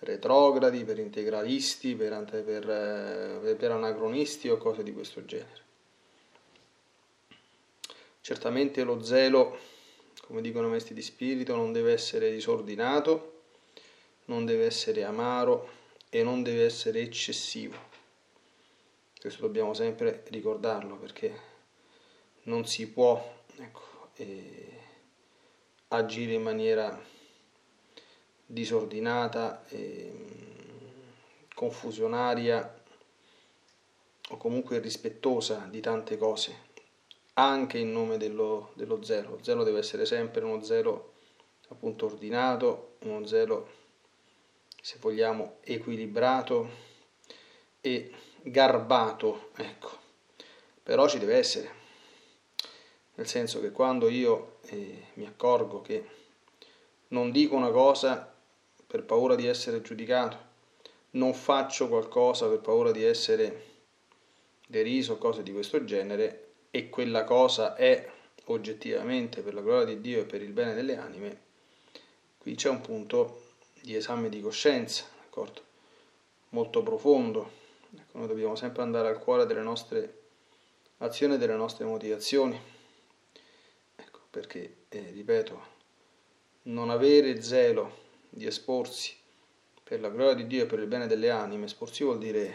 retrogradi, 0.00 0.84
per 0.84 0.98
integralisti, 0.98 1.94
per, 1.94 2.24
per, 2.24 2.70
eh, 2.70 3.54
per 3.54 3.70
anacronisti 3.70 4.48
o 4.48 4.56
cose 4.58 4.82
di 4.82 4.92
questo 4.92 5.24
genere. 5.24 5.64
Certamente 8.20 8.82
lo 8.82 9.02
zelo, 9.02 9.58
come 10.22 10.40
dicono 10.40 10.66
i 10.66 10.70
maestri 10.70 10.94
di 10.94 11.02
spirito, 11.02 11.54
non 11.54 11.72
deve 11.72 11.92
essere 11.92 12.30
disordinato, 12.32 13.42
non 14.26 14.44
deve 14.44 14.66
essere 14.66 15.04
amaro 15.04 15.70
e 16.10 16.22
non 16.22 16.42
deve 16.42 16.64
essere 16.64 17.00
eccessivo. 17.00 17.95
Questo 19.18 19.40
dobbiamo 19.40 19.74
sempre 19.74 20.22
ricordarlo 20.28 20.96
perché 20.96 21.54
non 22.44 22.66
si 22.66 22.88
può 22.88 23.44
ecco, 23.56 24.10
eh, 24.16 24.78
agire 25.88 26.34
in 26.34 26.42
maniera 26.42 27.00
disordinata, 28.44 29.64
eh, 29.68 30.12
confusionaria 31.54 32.82
o 34.28 34.36
comunque 34.36 34.78
rispettosa 34.78 35.66
di 35.70 35.80
tante 35.80 36.16
cose, 36.18 36.54
anche 37.34 37.78
in 37.78 37.92
nome 37.92 38.18
dello, 38.18 38.72
dello 38.74 39.02
zelo. 39.02 39.30
Lo 39.30 39.42
zelo 39.42 39.64
deve 39.64 39.78
essere 39.78 40.04
sempre 40.04 40.44
uno 40.44 40.62
zelo 40.62 41.14
appunto 41.68 42.06
ordinato, 42.06 42.96
uno 43.00 43.26
zelo 43.26 43.84
se 44.80 44.98
vogliamo 45.00 45.56
equilibrato 45.62 46.68
e 47.80 48.12
garbato, 48.50 49.50
ecco. 49.56 49.90
Però 50.82 51.08
ci 51.08 51.18
deve 51.18 51.36
essere, 51.36 51.70
nel 53.14 53.26
senso 53.26 53.60
che 53.60 53.72
quando 53.72 54.08
io 54.08 54.58
eh, 54.66 55.06
mi 55.14 55.26
accorgo 55.26 55.82
che 55.82 56.06
non 57.08 57.30
dico 57.30 57.56
una 57.56 57.70
cosa 57.70 58.32
per 58.86 59.04
paura 59.04 59.34
di 59.34 59.46
essere 59.46 59.82
giudicato, 59.82 60.44
non 61.10 61.34
faccio 61.34 61.88
qualcosa 61.88 62.48
per 62.48 62.60
paura 62.60 62.92
di 62.92 63.02
essere 63.02 63.64
deriso 64.66 65.18
cose 65.18 65.42
di 65.42 65.52
questo 65.52 65.84
genere 65.84 66.52
e 66.70 66.88
quella 66.88 67.24
cosa 67.24 67.74
è 67.74 68.10
oggettivamente 68.46 69.42
per 69.42 69.54
la 69.54 69.60
gloria 69.60 69.94
di 69.94 70.00
Dio 70.00 70.20
e 70.20 70.24
per 70.24 70.42
il 70.42 70.52
bene 70.52 70.74
delle 70.74 70.96
anime, 70.96 71.40
qui 72.38 72.54
c'è 72.54 72.68
un 72.68 72.80
punto 72.80 73.42
di 73.80 73.96
esame 73.96 74.28
di 74.28 74.40
coscienza, 74.40 75.04
d'accordo? 75.20 75.62
molto 76.50 76.82
profondo. 76.82 77.64
Ecco, 77.98 78.18
noi 78.18 78.26
dobbiamo 78.26 78.54
sempre 78.54 78.82
andare 78.82 79.08
al 79.08 79.18
cuore 79.18 79.46
delle 79.46 79.62
nostre 79.62 80.22
azioni 80.98 81.34
e 81.34 81.38
delle 81.38 81.56
nostre 81.56 81.84
motivazioni, 81.84 82.58
ecco, 83.96 84.20
perché, 84.30 84.76
eh, 84.88 85.10
ripeto, 85.12 85.74
non 86.64 86.90
avere 86.90 87.40
zelo 87.42 88.04
di 88.28 88.46
esporsi 88.46 89.14
per 89.82 90.00
la 90.00 90.08
gloria 90.08 90.34
di 90.34 90.46
Dio 90.46 90.64
e 90.64 90.66
per 90.66 90.80
il 90.80 90.86
bene 90.86 91.06
delle 91.06 91.30
anime. 91.30 91.66
Esporsi 91.66 92.02
vuol 92.02 92.18
dire, 92.18 92.52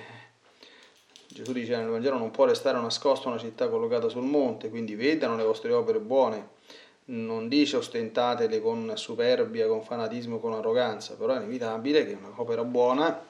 Gesù 1.27 1.53
dice 1.53 1.75
nel 1.77 1.87
Vangelo, 1.87 2.17
non 2.17 2.31
può 2.31 2.45
restare 2.45 2.79
nascosta 2.79 3.29
una 3.29 3.37
città 3.37 3.69
collocata 3.69 4.09
sul 4.09 4.23
monte, 4.23 4.69
quindi 4.69 4.95
vedano 4.95 5.35
le 5.35 5.43
vostre 5.43 5.71
opere 5.71 5.99
buone. 5.99 6.59
Non 7.05 7.47
dice 7.47 7.77
ostentatele 7.77 8.61
con 8.61 8.93
superbia, 8.95 9.67
con 9.67 9.81
fanatismo, 9.81 10.39
con 10.39 10.53
arroganza, 10.53 11.15
però 11.15 11.33
è 11.33 11.37
inevitabile 11.37 12.05
che 12.05 12.13
un'opera 12.13 12.63
buona, 12.63 13.29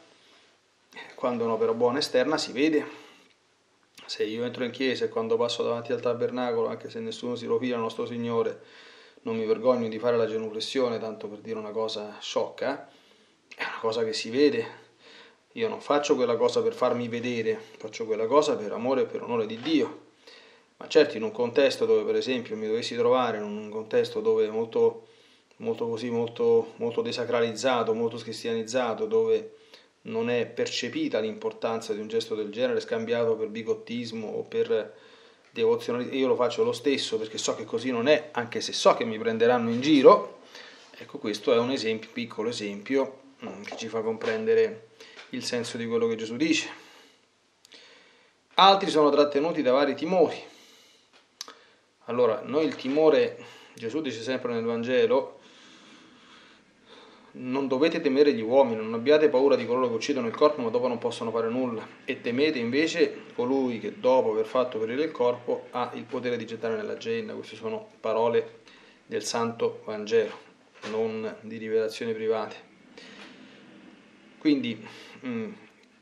quando 1.16 1.46
un'opera 1.46 1.74
buona 1.74 2.00
esterna 2.00 2.38
si 2.38 2.52
vede. 2.52 3.00
Se 4.06 4.24
io 4.24 4.44
entro 4.44 4.64
in 4.64 4.72
chiesa 4.72 5.06
e 5.06 5.10
quando 5.10 5.38
passo 5.38 5.64
davanti 5.64 5.94
al 5.94 6.02
tabernacolo, 6.02 6.68
anche 6.68 6.90
se 6.90 7.00
nessuno 7.00 7.36
si 7.36 7.46
rovina 7.46 7.78
nostro 7.78 8.06
Signore, 8.06 8.62
non 9.22 9.38
mi 9.38 9.46
vergogno 9.46 9.88
di 9.88 10.00
fare 10.00 10.18
la 10.18 10.26
genuflessione, 10.26 11.00
tanto 11.00 11.28
per 11.28 11.40
dire 11.40 11.58
una 11.58 11.72
cosa 11.72 12.18
sciocca, 12.20 12.90
è 13.56 13.64
una 13.64 13.80
cosa 13.80 14.04
che 14.04 14.14
si 14.14 14.30
vede. 14.30 14.80
Io 15.54 15.70
non 15.70 15.82
faccio 15.82 16.16
quella 16.16 16.36
cosa 16.36 16.62
per 16.62 16.74
farmi 16.74 17.08
vedere, 17.08 17.60
faccio 17.78 18.06
quella 18.06 18.26
cosa 18.26 18.56
per 18.56 18.72
amore 18.72 19.02
e 19.02 19.06
per 19.06 19.22
onore 19.22 19.46
di 19.46 19.60
Dio. 19.60 20.10
Ma 20.78 20.88
certo 20.88 21.18
in 21.18 21.24
un 21.24 21.32
contesto 21.32 21.86
dove 21.86 22.04
per 22.04 22.16
esempio 22.16 22.56
mi 22.56 22.66
dovessi 22.66 22.96
trovare, 22.96 23.38
in 23.38 23.44
un 23.44 23.70
contesto 23.70 24.20
dove 24.20 24.48
è 24.48 24.50
molto, 24.50 25.08
molto 25.58 25.88
così, 25.88 26.10
molto, 26.10 26.74
molto 26.78 27.02
desacralizzato, 27.02 27.94
molto 27.94 28.18
scristianizzato, 28.18 29.06
dove 29.06 29.58
non 30.04 30.30
è 30.30 30.46
percepita 30.48 31.20
l'importanza 31.20 31.94
di 31.94 32.00
un 32.00 32.08
gesto 32.08 32.36
del 32.36 32.50
genere 32.50 32.80
scambiato 32.80 33.36
per 33.36 33.50
bigottismo 33.50 34.28
o 34.28 34.44
per 34.44 34.96
devozionalità, 35.52 36.16
io 36.16 36.28
lo 36.28 36.36
faccio 36.36 36.64
lo 36.64 36.72
stesso 36.72 37.18
perché 37.18 37.38
so 37.38 37.56
che 37.56 37.66
così 37.66 37.92
non 37.92 38.08
è, 38.08 38.30
anche 38.32 38.62
se 38.62 38.74
so 38.74 38.94
che 38.94 39.04
mi 39.04 39.18
prenderanno 39.18 39.70
in 39.70 39.82
giro, 39.82 40.40
ecco 40.98 41.18
questo 41.18 41.54
è 41.54 41.58
un 41.58 41.72
esempio, 41.72 42.10
piccolo 42.12 42.50
esempio 42.50 43.22
mm, 43.46 43.64
che 43.64 43.78
ci 43.78 43.88
fa 43.88 44.02
comprendere 44.02 44.88
il 45.30 45.44
senso 45.44 45.78
di 45.78 45.86
quello 45.86 46.08
che 46.08 46.16
Gesù 46.16 46.36
dice. 46.36 46.70
Altri 48.56 48.90
sono 48.90 49.10
trattenuti 49.10 49.62
da 49.62 49.72
vari 49.72 49.96
timori. 49.96 50.50
Allora, 52.06 52.42
noi 52.44 52.66
il 52.66 52.76
timore, 52.76 53.44
Gesù 53.74 54.02
dice 54.02 54.22
sempre 54.22 54.54
nel 54.54 54.64
Vangelo, 54.64 55.41
non 57.34 57.68
dovete 57.68 58.02
temere 58.02 58.34
gli 58.34 58.42
uomini, 58.42 58.82
non 58.82 58.94
abbiate 58.94 59.30
paura 59.30 59.56
di 59.56 59.66
coloro 59.66 59.88
che 59.88 59.94
uccidono 59.94 60.28
il 60.28 60.36
corpo 60.36 60.62
ma 60.62 60.70
dopo 60.70 60.88
non 60.88 60.98
possono 60.98 61.32
fare 61.32 61.50
nulla 61.50 61.88
e 62.04 62.20
temete 62.20 62.60
invece 62.60 63.26
colui 63.36 63.80
che 63.80 64.00
dopo 64.00 64.32
aver 64.32 64.46
fatto 64.46 64.80
perire 64.80 65.04
il 65.04 65.12
corpo 65.12 65.68
ha 65.72 65.92
il 65.94 66.04
potere 66.04 66.36
di 66.36 66.46
gettare 66.46 66.76
nella 66.76 66.98
genna. 66.98 67.34
Queste 67.34 67.56
sono 67.56 67.88
parole 68.00 68.60
del 69.06 69.24
Santo 69.24 69.82
Vangelo, 69.86 70.38
non 70.90 71.38
di 71.42 71.58
rivelazioni 71.58 72.14
private. 72.14 72.70
Quindi, 74.38 74.86
mm, 75.26 75.52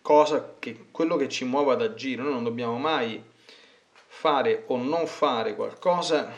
cosa 0.02 0.56
che 0.58 0.86
quello 0.92 1.16
che 1.16 1.30
ci 1.30 1.46
muove 1.46 1.74
ad 1.74 1.82
agire, 1.82 2.24
noi 2.24 2.32
non 2.32 2.44
dobbiamo 2.44 2.78
mai 2.78 3.22
fare 3.92 4.64
o 4.68 4.78
non 4.78 5.06
fare 5.06 5.56
qualcosa 5.56 6.32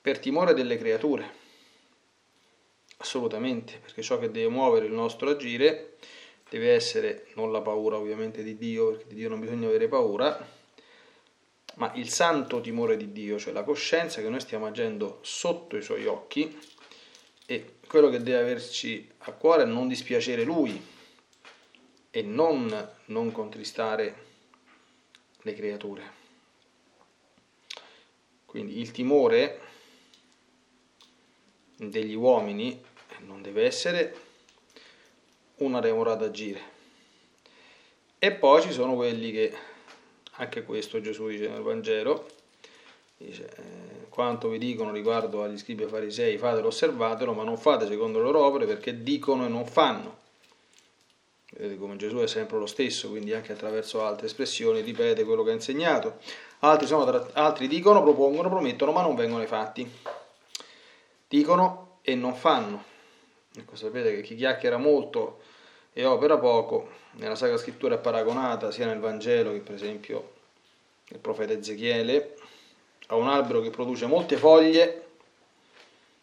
per 0.00 0.18
timore 0.18 0.54
delle 0.54 0.78
creature 0.78 1.39
Assolutamente, 3.00 3.78
perché 3.78 4.02
ciò 4.02 4.18
che 4.18 4.30
deve 4.30 4.48
muovere 4.48 4.84
il 4.84 4.92
nostro 4.92 5.30
agire 5.30 5.96
deve 6.50 6.74
essere 6.74 7.28
non 7.34 7.50
la 7.50 7.62
paura 7.62 7.96
ovviamente 7.96 8.42
di 8.42 8.58
Dio, 8.58 8.90
perché 8.90 9.06
di 9.08 9.14
Dio 9.14 9.30
non 9.30 9.40
bisogna 9.40 9.68
avere 9.68 9.88
paura, 9.88 10.46
ma 11.76 11.92
il 11.94 12.10
santo 12.10 12.60
timore 12.60 12.98
di 12.98 13.10
Dio, 13.10 13.38
cioè 13.38 13.54
la 13.54 13.62
coscienza 13.62 14.20
che 14.20 14.28
noi 14.28 14.40
stiamo 14.40 14.66
agendo 14.66 15.18
sotto 15.22 15.78
i 15.78 15.82
suoi 15.82 16.04
occhi 16.04 16.54
e 17.46 17.76
quello 17.86 18.10
che 18.10 18.22
deve 18.22 18.38
averci 18.38 19.10
a 19.18 19.32
cuore 19.32 19.62
è 19.62 19.66
non 19.66 19.88
dispiacere 19.88 20.44
Lui 20.44 20.78
e 22.10 22.22
non, 22.22 22.90
non 23.06 23.32
contristare 23.32 24.26
le 25.40 25.54
creature. 25.54 26.18
Quindi 28.44 28.78
il 28.78 28.90
timore 28.90 29.60
degli 31.76 32.14
uomini 32.14 32.88
non 33.26 33.42
deve 33.42 33.64
essere 33.64 34.14
una 35.56 35.80
remora 35.80 36.14
da 36.14 36.26
agire. 36.26 36.78
E 38.18 38.32
poi 38.32 38.62
ci 38.62 38.72
sono 38.72 38.94
quelli 38.94 39.32
che, 39.32 39.52
anche 40.32 40.62
questo 40.62 41.00
Gesù 41.00 41.28
dice 41.28 41.48
nel 41.48 41.62
Vangelo, 41.62 42.28
dice, 43.16 43.48
eh, 43.56 44.08
quanto 44.08 44.48
vi 44.48 44.58
dicono 44.58 44.92
riguardo 44.92 45.42
agli 45.42 45.56
scribi 45.56 45.84
e 45.84 45.88
farisei, 45.88 46.36
fatelo, 46.36 46.68
osservatelo, 46.68 47.32
ma 47.32 47.44
non 47.44 47.56
fate 47.56 47.86
secondo 47.86 48.18
le 48.18 48.24
loro 48.24 48.44
opere 48.44 48.66
perché 48.66 49.02
dicono 49.02 49.46
e 49.46 49.48
non 49.48 49.66
fanno. 49.66 50.18
Vedete 51.52 51.78
come 51.78 51.96
Gesù 51.96 52.18
è 52.18 52.26
sempre 52.26 52.58
lo 52.58 52.66
stesso, 52.66 53.08
quindi 53.08 53.32
anche 53.32 53.52
attraverso 53.52 54.04
altre 54.04 54.26
espressioni 54.26 54.82
ripete 54.82 55.24
quello 55.24 55.42
che 55.42 55.50
ha 55.50 55.54
insegnato. 55.54 56.18
Altri, 56.60 56.86
sono, 56.86 57.26
altri 57.32 57.66
dicono, 57.66 58.02
propongono, 58.02 58.48
promettono, 58.48 58.92
ma 58.92 59.02
non 59.02 59.16
vengono 59.16 59.40
ai 59.40 59.48
fatti. 59.48 59.90
Dicono 61.26 61.98
e 62.02 62.14
non 62.14 62.34
fanno. 62.34 62.84
Ecco, 63.56 63.76
sapete 63.76 64.14
che 64.14 64.22
chi 64.22 64.36
chiacchiera 64.36 64.76
molto 64.76 65.40
e 65.92 66.04
opera 66.04 66.38
poco, 66.38 66.88
nella 67.12 67.34
Sacra 67.34 67.56
Scrittura 67.56 67.96
è 67.96 67.98
paragonata 67.98 68.70
sia 68.70 68.86
nel 68.86 69.00
Vangelo 69.00 69.52
che 69.52 69.58
per 69.58 69.74
esempio 69.74 70.32
nel 71.08 71.18
profeta 71.18 71.52
Ezechiele, 71.52 72.36
a 73.08 73.16
un 73.16 73.26
albero 73.26 73.60
che 73.60 73.70
produce 73.70 74.06
molte 74.06 74.36
foglie 74.36 75.06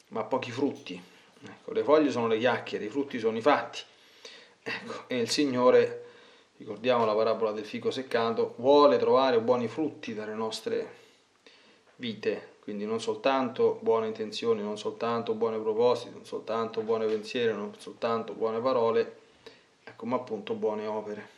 ma 0.09 0.23
pochi 0.23 0.51
frutti. 0.51 1.01
Ecco, 1.45 1.73
le 1.73 1.83
foglie 1.83 2.11
sono 2.11 2.27
le 2.27 2.37
chiacchiere, 2.37 2.85
i 2.85 2.89
frutti 2.89 3.19
sono 3.19 3.37
i 3.37 3.41
fatti. 3.41 3.81
Ecco, 4.63 5.03
e 5.07 5.19
il 5.19 5.29
Signore, 5.29 6.05
ricordiamo 6.57 7.05
la 7.05 7.13
parabola 7.13 7.51
del 7.51 7.65
fico 7.65 7.91
seccato, 7.91 8.55
vuole 8.57 8.97
trovare 8.97 9.39
buoni 9.39 9.67
frutti 9.67 10.13
dalle 10.13 10.33
nostre 10.33 10.95
vite, 11.97 12.55
quindi 12.67 12.83
non 12.83 12.99
soltanto 12.99 13.79
buone 13.81 14.07
intenzioni, 14.07 14.61
non 14.61 14.77
soltanto 14.77 15.33
buoni 15.33 15.57
propositi, 15.57 16.11
non 16.11 16.25
soltanto 16.25 16.81
buoni 16.81 17.05
pensieri, 17.05 17.53
non 17.53 17.73
soltanto 17.77 18.33
buone 18.33 18.59
parole, 18.59 19.19
ecco, 19.85 20.05
ma 20.05 20.17
appunto 20.17 20.53
buone 20.53 20.85
opere. 20.85 21.29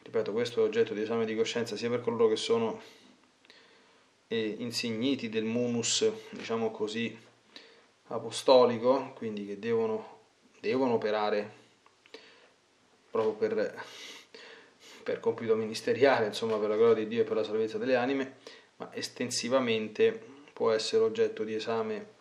Ripeto, 0.00 0.30
questo 0.30 0.60
è 0.60 0.62
oggetto 0.62 0.94
di 0.94 1.02
esame 1.02 1.24
di 1.24 1.34
coscienza 1.34 1.74
sia 1.74 1.90
per 1.90 2.02
coloro 2.02 2.28
che 2.28 2.36
sono 2.36 2.80
eh, 4.28 4.54
insigniti 4.60 5.28
del 5.28 5.42
munus, 5.42 6.08
diciamo 6.30 6.70
così, 6.70 7.18
apostolico, 8.06 9.14
quindi 9.16 9.44
che 9.44 9.58
devono, 9.58 10.20
devono 10.60 10.92
operare 10.92 11.52
proprio 13.10 13.32
per, 13.32 13.84
per 15.02 15.18
compito 15.18 15.56
ministeriale, 15.56 16.26
insomma, 16.26 16.58
per 16.58 16.68
la 16.68 16.76
gloria 16.76 17.02
di 17.02 17.08
Dio 17.08 17.22
e 17.22 17.24
per 17.24 17.34
la 17.34 17.42
salvezza 17.42 17.76
delle 17.76 17.96
anime, 17.96 18.36
ma 18.82 18.92
estensivamente 18.92 20.20
può 20.52 20.72
essere 20.72 21.04
oggetto 21.04 21.44
di 21.44 21.54
esame 21.54 22.20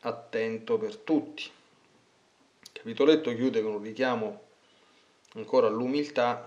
attento 0.00 0.76
per 0.76 0.96
tutti. 0.96 1.44
Il 1.44 2.72
capitoletto 2.72 3.34
chiude 3.34 3.62
con 3.62 3.72
un 3.74 3.82
richiamo 3.82 4.42
ancora 5.34 5.68
all'umiltà 5.68 6.46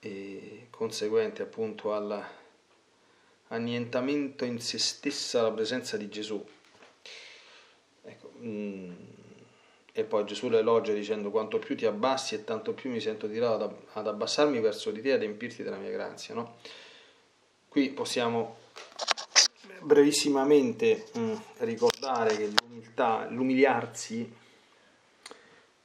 e 0.00 0.66
conseguente 0.70 1.42
appunto 1.42 1.94
all'annientamento 1.94 4.44
in 4.44 4.60
se 4.60 4.78
stessa 4.78 5.42
la 5.42 5.52
presenza 5.52 5.96
di 5.96 6.08
Gesù. 6.08 6.44
Ecco, 8.02 8.32
mm, 8.38 8.92
e 9.92 10.02
poi 10.04 10.24
Gesù 10.26 10.48
lo 10.48 10.58
elogia 10.58 10.92
dicendo 10.92 11.30
quanto 11.30 11.58
più 11.58 11.76
ti 11.76 11.86
abbassi 11.86 12.34
e 12.34 12.44
tanto 12.44 12.74
più 12.74 12.90
mi 12.90 13.00
sento 13.00 13.28
tirato 13.28 13.84
ad 13.92 14.06
abbassarmi 14.06 14.60
verso 14.60 14.90
di 14.90 15.00
te 15.00 15.08
e 15.10 15.12
ad 15.12 15.22
empirti 15.22 15.62
della 15.62 15.78
mia 15.78 15.90
grazia. 15.90 16.34
No? 16.34 16.58
Qui 17.76 17.90
possiamo 17.90 18.56
brevissimamente 19.82 21.08
mm, 21.18 21.34
ricordare 21.58 22.34
che 22.34 22.46
l'umiltà, 22.46 23.26
l'umiliarsi 23.28 24.34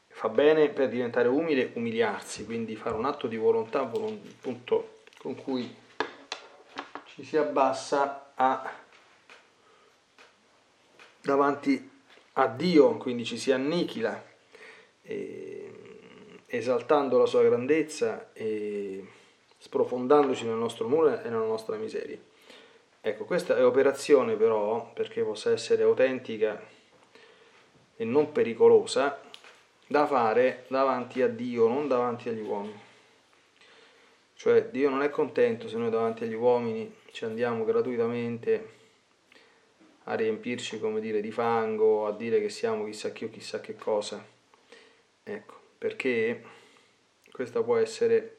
fa 0.08 0.30
bene 0.30 0.69
per 0.69 0.88
diventare 0.88 1.27
umile, 1.27 1.71
umiliarsi, 1.73 2.45
quindi 2.45 2.77
fare 2.77 2.95
un 2.95 3.04
atto 3.04 3.27
di 3.27 3.36
volontà 3.36 3.82
appunto, 3.82 4.99
con 5.17 5.36
cui 5.36 5.69
ci 7.13 7.25
si 7.25 7.36
abbassa 7.36 8.32
a, 8.36 8.73
davanti 11.19 11.91
a 12.32 12.47
Dio, 12.47 12.95
quindi 12.95 13.25
ci 13.25 13.38
si 13.38 13.51
annichila, 13.51 14.23
eh, 15.01 15.73
esaltando 16.45 17.17
la 17.17 17.25
sua 17.25 17.43
grandezza 17.43 18.32
e 18.32 19.19
sprofondandoci 19.62 20.45
nel 20.45 20.56
nostro 20.56 20.88
muro 20.88 21.21
e 21.21 21.30
nella 21.30 21.45
nostra 21.45 21.76
miseria. 21.76 22.17
Ecco, 23.00 23.26
questa 23.26 23.56
è 23.56 23.63
operazione 23.63 24.36
però, 24.36 24.91
perché 24.91 25.21
possa 25.21 25.52
essere 25.52 25.84
autentica 25.84 26.60
e 27.95 28.04
non 28.04 28.32
pericolosa, 28.32 29.21
da 29.86 30.08
fare 30.08 30.65
davanti 30.67 31.21
a 31.21 31.28
Dio, 31.28 31.67
non 31.67 31.88
davanti 31.88 32.30
agli 32.30 32.41
uomini. 32.41 32.80
Cioè 34.34 34.69
Dio 34.69 34.89
non 34.89 35.04
è 35.04 35.12
contento 35.12 35.67
se 35.67 35.78
noi 35.78 35.91
davanti 35.91 36.24
agli 36.24 36.34
uomini 36.34 36.95
ci 37.12 37.26
andiamo 37.26 37.63
gratuitamente 37.63 38.80
a 40.06 40.15
riempirci, 40.15 40.80
come 40.80 41.00
dire, 41.00 41.21
di 41.21 41.32
fango, 41.32 42.08
a 42.08 42.13
dire 42.13 42.41
che 42.41 42.50
siamo 42.50 42.86
chissà 42.86 43.12
chi 43.12 43.26
o 43.26 43.30
chissà 43.30 43.62
che 43.62 43.76
cosa. 43.76 44.26
Ecco, 45.24 45.60
perché 45.78 46.43
questa 47.32 47.62
può 47.62 47.78
essere 47.78 48.38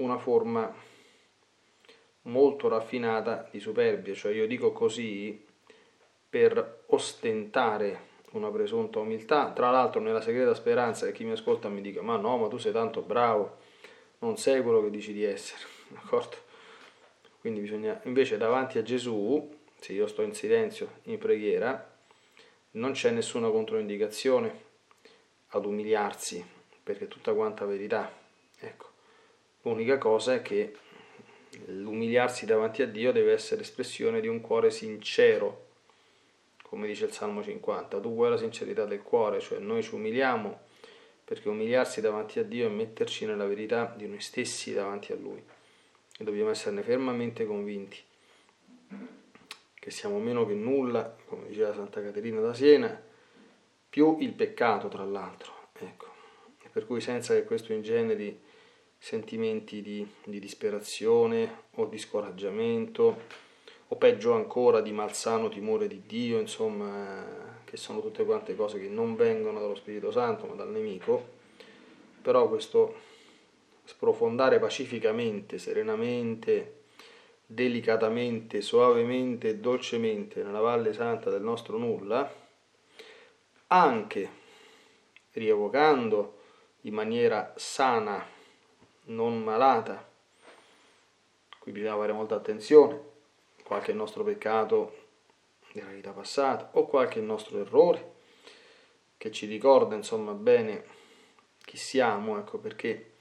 una 0.00 0.18
forma 0.18 0.72
molto 2.22 2.68
raffinata 2.68 3.48
di 3.50 3.60
superbia, 3.60 4.14
cioè 4.14 4.32
io 4.32 4.46
dico 4.46 4.72
così 4.72 5.46
per 6.28 6.84
ostentare 6.86 8.08
una 8.32 8.50
presunta 8.50 8.98
umiltà, 9.00 9.50
tra 9.52 9.70
l'altro 9.70 10.00
nella 10.00 10.20
segreta 10.20 10.54
speranza 10.54 11.06
che 11.06 11.12
chi 11.12 11.24
mi 11.24 11.32
ascolta 11.32 11.68
mi 11.68 11.80
dica 11.80 12.02
ma 12.02 12.16
no, 12.16 12.36
ma 12.36 12.48
tu 12.48 12.58
sei 12.58 12.72
tanto 12.72 13.00
bravo, 13.00 13.58
non 14.18 14.36
sei 14.36 14.62
quello 14.62 14.82
che 14.82 14.90
dici 14.90 15.12
di 15.12 15.24
essere, 15.24 15.62
d'accordo? 15.88 16.36
Quindi 17.40 17.60
bisogna 17.60 18.00
invece 18.04 18.36
davanti 18.36 18.78
a 18.78 18.82
Gesù 18.82 19.58
se 19.80 19.94
io 19.94 20.06
sto 20.06 20.22
in 20.22 20.34
silenzio 20.34 20.98
in 21.04 21.18
preghiera, 21.18 21.88
non 22.72 22.92
c'è 22.92 23.10
nessuna 23.10 23.48
controindicazione 23.48 24.68
ad 25.48 25.64
umiliarsi, 25.64 26.44
perché 26.82 27.04
è 27.04 27.08
tutta 27.08 27.32
quanta 27.32 27.64
verità. 27.64 28.12
Ecco. 28.58 28.89
L'unica 29.62 29.98
cosa 29.98 30.34
è 30.34 30.42
che 30.42 30.74
l'umiliarsi 31.66 32.46
davanti 32.46 32.82
a 32.82 32.86
Dio 32.86 33.12
deve 33.12 33.32
essere 33.32 33.62
espressione 33.62 34.20
di 34.20 34.28
un 34.28 34.40
cuore 34.40 34.70
sincero, 34.70 35.66
come 36.62 36.86
dice 36.86 37.04
il 37.06 37.12
Salmo 37.12 37.42
50. 37.42 38.00
Tu 38.00 38.14
vuoi 38.14 38.30
la 38.30 38.36
sincerità 38.36 38.84
del 38.84 39.02
cuore, 39.02 39.40
cioè 39.40 39.58
noi 39.58 39.82
ci 39.82 39.94
umiliamo 39.94 40.68
perché 41.24 41.48
umiliarsi 41.48 42.00
davanti 42.00 42.38
a 42.38 42.44
Dio 42.44 42.66
è 42.66 42.70
metterci 42.70 43.24
nella 43.24 43.46
verità 43.46 43.94
di 43.96 44.06
noi 44.08 44.20
stessi 44.20 44.72
davanti 44.72 45.12
a 45.12 45.16
Lui. 45.16 45.42
E 46.18 46.24
dobbiamo 46.24 46.50
esserne 46.50 46.82
fermamente 46.82 47.46
convinti 47.46 47.98
che 49.74 49.90
siamo 49.90 50.18
meno 50.18 50.44
che 50.46 50.54
nulla, 50.54 51.16
come 51.26 51.46
diceva 51.46 51.72
Santa 51.72 52.02
Caterina 52.02 52.40
da 52.40 52.52
Siena, 52.52 53.00
più 53.88 54.18
il 54.20 54.32
peccato 54.32 54.88
tra 54.88 55.04
l'altro. 55.04 55.52
Ecco. 55.78 56.06
Per 56.70 56.86
cui 56.86 57.00
senza 57.00 57.34
che 57.34 57.44
questo 57.44 57.72
ingeneri 57.72 58.48
sentimenti 59.02 59.80
di, 59.80 60.06
di 60.24 60.38
disperazione 60.38 61.62
o 61.76 61.86
di 61.86 61.98
scoraggiamento, 61.98 63.48
o 63.88 63.96
peggio 63.96 64.34
ancora 64.34 64.82
di 64.82 64.92
malsano 64.92 65.48
timore 65.48 65.88
di 65.88 66.02
Dio, 66.06 66.38
insomma, 66.38 67.24
che 67.64 67.76
sono 67.76 68.00
tutte 68.00 68.24
quante 68.24 68.54
cose 68.54 68.78
che 68.78 68.88
non 68.88 69.16
vengono 69.16 69.58
dallo 69.58 69.74
Spirito 69.74 70.12
Santo 70.12 70.46
ma 70.46 70.54
dal 70.54 70.70
nemico, 70.70 71.38
però 72.22 72.46
questo 72.48 73.08
sprofondare 73.84 74.60
pacificamente, 74.60 75.58
serenamente, 75.58 76.82
delicatamente, 77.46 78.60
suavemente 78.60 79.48
e 79.48 79.56
dolcemente 79.56 80.44
nella 80.44 80.60
Valle 80.60 80.92
Santa 80.92 81.30
del 81.30 81.42
nostro 81.42 81.78
nulla, 81.78 82.32
anche 83.68 84.30
rievocando 85.32 86.38
in 86.82 86.94
maniera 86.94 87.52
sana, 87.56 88.24
non 89.10 89.42
malata, 89.42 90.08
qui 91.58 91.72
bisogna 91.72 91.96
fare 91.96 92.12
molta 92.12 92.34
attenzione, 92.34 93.08
qualche 93.62 93.92
nostro 93.92 94.24
peccato 94.24 95.08
della 95.72 95.90
vita 95.90 96.10
passata 96.12 96.70
o 96.72 96.86
qualche 96.86 97.20
nostro 97.20 97.60
errore 97.60 98.18
che 99.16 99.30
ci 99.30 99.46
ricorda 99.46 99.94
insomma 99.94 100.32
bene 100.32 100.84
chi 101.64 101.76
siamo, 101.76 102.38
ecco 102.38 102.58
perché 102.58 103.12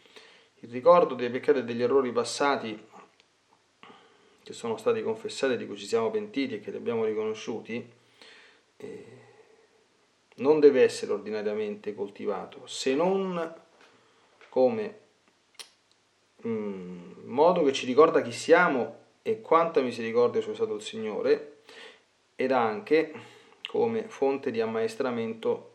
il 0.62 0.70
ricordo 0.70 1.14
dei 1.14 1.30
peccati 1.30 1.60
e 1.60 1.64
degli 1.64 1.84
errori 1.84 2.12
passati 2.12 2.88
che 4.42 4.54
sono 4.54 4.78
stati 4.78 5.04
confessati, 5.04 5.58
di 5.58 5.68
cui 5.68 5.78
ci 5.78 5.86
siamo 5.86 6.10
pentiti 6.10 6.56
e 6.56 6.60
che 6.60 6.72
li 6.72 6.78
abbiamo 6.78 7.06
riconosciuti, 7.06 7.88
eh, 8.78 9.06
non 10.36 10.60
deve 10.60 10.82
essere 10.82 11.12
ordinariamente 11.12 11.94
coltivato, 11.94 12.66
se 12.66 12.96
non 12.96 13.54
come 14.50 15.09
modo 16.42 17.64
che 17.64 17.74
ci 17.74 17.86
ricorda 17.86 18.22
chi 18.22 18.32
siamo 18.32 18.98
e 19.22 19.42
quanta 19.42 19.82
misericordia 19.82 20.42
ci 20.42 20.50
usato 20.50 20.76
il 20.76 20.82
Signore, 20.82 21.58
ed 22.36 22.52
anche 22.52 23.14
come 23.68 24.08
fonte 24.08 24.50
di 24.50 24.62
ammaestramento 24.62 25.72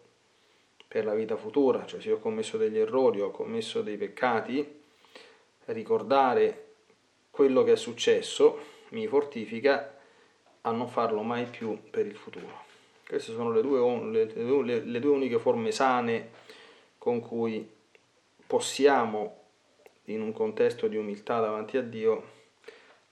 per 0.88 1.04
la 1.04 1.14
vita 1.14 1.36
futura, 1.36 1.84
cioè 1.86 2.00
se 2.00 2.12
ho 2.12 2.18
commesso 2.18 2.56
degli 2.56 2.78
errori, 2.78 3.20
ho 3.20 3.30
commesso 3.30 3.82
dei 3.82 3.96
peccati, 3.96 4.82
ricordare 5.66 6.66
quello 7.30 7.64
che 7.64 7.72
è 7.72 7.76
successo 7.76 8.58
mi 8.90 9.06
fortifica 9.06 9.96
a 10.62 10.70
non 10.70 10.88
farlo 10.88 11.22
mai 11.22 11.46
più 11.46 11.78
per 11.90 12.06
il 12.06 12.16
futuro. 12.16 12.62
Queste 13.06 13.32
sono 13.32 13.52
le 13.52 13.60
due, 13.60 14.10
le, 14.10 14.80
le 14.84 15.00
due 15.00 15.10
uniche 15.10 15.38
forme 15.38 15.72
sane 15.72 16.30
con 16.96 17.20
cui 17.20 17.68
possiamo, 18.46 19.43
in 20.06 20.20
un 20.20 20.32
contesto 20.32 20.86
di 20.86 20.96
umiltà 20.96 21.40
davanti 21.40 21.76
a 21.76 21.82
Dio, 21.82 22.32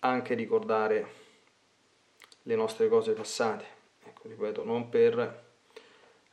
anche 0.01 0.35
ricordare 0.35 1.21
le 2.43 2.55
nostre 2.55 2.89
cose 2.89 3.13
passate. 3.13 3.65
Ecco, 4.05 4.29
ripeto, 4.29 4.65
non 4.65 4.89
per 4.89 5.45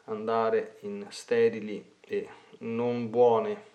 andare 0.06 0.78
in 0.82 1.06
sterili 1.10 1.98
e 2.02 2.28
non 2.60 3.10
buone 3.10 3.67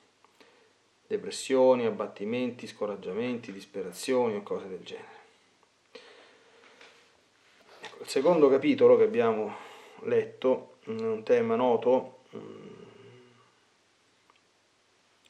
depressioni, 1.06 1.86
abbattimenti, 1.86 2.66
scoraggiamenti, 2.66 3.52
disperazioni 3.52 4.36
o 4.36 4.42
cose 4.42 4.68
del 4.68 4.82
genere. 4.82 5.12
Ecco, 7.80 8.02
il 8.02 8.08
secondo 8.08 8.48
capitolo 8.48 8.96
che 8.96 9.04
abbiamo 9.04 9.54
letto, 10.00 10.76
un 10.86 11.22
tema 11.22 11.56
noto 11.56 12.20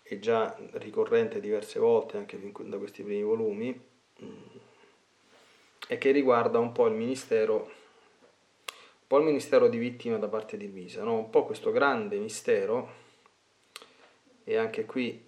e 0.06 0.18
già 0.18 0.54
ricorrente 0.72 1.40
diverse 1.40 1.78
volte 1.78 2.18
anche 2.18 2.38
da 2.60 2.76
questi 2.76 3.02
primi 3.02 3.22
volumi, 3.22 3.80
mm, 4.22 4.56
e 5.88 5.98
che 5.98 6.10
riguarda 6.10 6.58
un 6.58 6.72
po' 6.72 6.86
il 6.86 6.94
ministero, 6.94 7.54
un 7.56 9.06
po' 9.06 9.18
il 9.18 9.24
ministero 9.24 9.68
di 9.68 9.78
vittima 9.78 10.18
da 10.18 10.28
parte 10.28 10.58
di 10.58 10.70
Luisa, 10.70 11.02
no? 11.02 11.16
un 11.16 11.30
po' 11.30 11.46
questo 11.46 11.72
grande 11.72 12.18
mistero, 12.18 13.02
e 14.44 14.56
anche 14.56 14.84
qui 14.84 15.22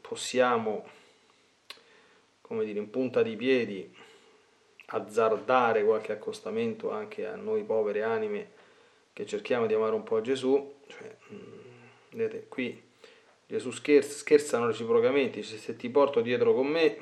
possiamo, 0.00 0.86
come 2.42 2.64
dire, 2.64 2.78
in 2.78 2.90
punta 2.90 3.22
di 3.22 3.34
piedi 3.34 3.92
azzardare 4.86 5.84
qualche 5.84 6.12
accostamento 6.12 6.92
anche 6.92 7.26
a 7.26 7.34
noi 7.34 7.64
povere 7.64 8.02
anime 8.02 8.50
che 9.12 9.26
cerchiamo 9.26 9.66
di 9.66 9.74
amare 9.74 9.94
un 9.94 10.04
po' 10.04 10.20
Gesù, 10.20 10.76
cioè, 10.86 11.16
mm, 11.32 11.60
vedete, 12.10 12.46
qui 12.48 12.90
Gesù 13.52 13.70
scherza, 13.70 14.14
scherzano 14.16 14.66
reciprocamente, 14.66 15.40
dice 15.40 15.58
se 15.58 15.76
ti 15.76 15.90
porto 15.90 16.22
dietro 16.22 16.54
con 16.54 16.68
me, 16.68 16.96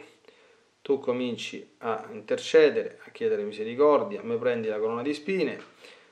tu 0.82 0.98
cominci 0.98 1.74
a 1.78 2.08
intercedere, 2.10 2.98
a 3.04 3.10
chiedere 3.12 3.44
misericordia, 3.44 4.20
mi 4.24 4.36
prendi 4.36 4.66
la 4.66 4.80
corona 4.80 5.02
di 5.02 5.14
spine, 5.14 5.62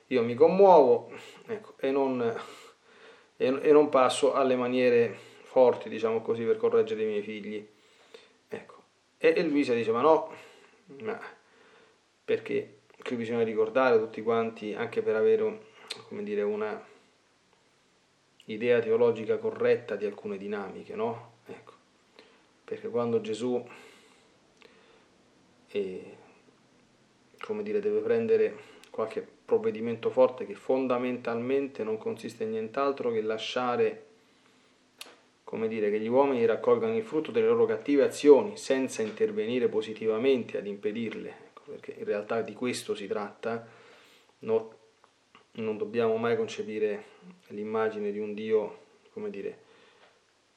io 0.07 0.23
mi 0.23 0.37
commuovo 0.37 1.11
ecco, 1.45 1.75
e, 1.81 1.91
non, 1.91 2.23
e, 3.37 3.47
e 3.63 3.73
non 3.73 3.89
passo 3.89 4.33
alle 4.33 4.55
maniere 4.55 5.13
forti, 5.43 5.89
diciamo 5.89 6.23
così, 6.23 6.45
per 6.45 6.57
correggere 6.57 7.03
i 7.03 7.07
miei 7.07 7.23
figli. 7.23 7.69
Ecco. 8.47 8.83
E, 9.19 9.35
e 9.37 9.43
Luisa 9.43 9.75
dice, 9.75 9.91
ma 9.91 10.03
no, 10.03 10.33
ma 11.01 11.21
perché 12.25 12.83
qui 13.03 13.17
bisogna 13.17 13.43
ricordare 13.43 13.99
tutti 13.99 14.23
quanti, 14.23 14.73
anche 14.73 15.03
per 15.03 15.17
avere, 15.17 15.63
come 16.07 16.23
dire, 16.23 16.43
una 16.43 16.81
idea 18.53 18.81
teologica 18.81 19.39
corretta 19.39 19.97
di 19.97 20.07
alcune 20.07 20.37
dinamiche, 20.37 20.95
no? 20.95 21.33
Ecco. 21.47 21.73
Perché 22.65 22.89
quando 22.89 23.21
Gesù, 23.21 23.65
eh, 25.69 26.17
come 27.41 27.63
dire, 27.63 27.81
deve 27.81 28.01
prendere 28.01 28.57
qualche 28.91 29.27
provvedimento 29.45 30.11
forte 30.11 30.45
che 30.45 30.55
fondamentalmente 30.55 31.83
non 31.85 31.99
consiste 31.99 32.45
in 32.45 32.51
nient'altro 32.51 33.11
che 33.11 33.23
lasciare 33.23 34.07
come 35.49 35.67
dire, 35.67 35.91
che 35.91 35.99
gli 35.99 36.09
uomini 36.09 36.45
raccolgano 36.45 36.95
il 36.95 37.03
frutto 37.03 37.31
delle 37.31 37.47
loro 37.47 37.65
cattive 37.65 38.05
azioni 38.05 38.59
senza 38.59 39.01
intervenire 39.01 39.69
positivamente 39.69 40.59
ad 40.59 40.67
impedirle, 40.67 41.29
ecco, 41.47 41.63
perché 41.71 41.95
in 41.97 42.05
realtà 42.05 42.43
di 42.43 42.53
questo 42.53 42.95
si 42.95 43.07
tratta, 43.07 43.67
no, 44.41 44.78
non 45.61 45.77
dobbiamo 45.77 46.17
mai 46.17 46.37
concepire 46.37 47.05
l'immagine 47.49 48.11
di 48.13 48.19
un 48.19 48.35
Dio, 48.35 48.79
come 49.13 49.31
dire, 49.31 49.57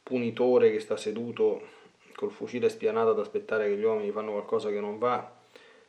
punitore 0.04 0.72
che 0.72 0.80
sta 0.80 0.98
seduto 0.98 1.80
col 2.16 2.32
fucile 2.32 2.70
spianato 2.70 3.12
ad 3.12 3.20
aspettare 3.20 3.68
che 3.68 3.78
gli 3.78 3.84
uomini 3.84 4.12
fanno 4.12 4.32
qualcosa 4.32 4.70
che 4.70 4.80
non 4.80 4.98
va, 4.98 5.40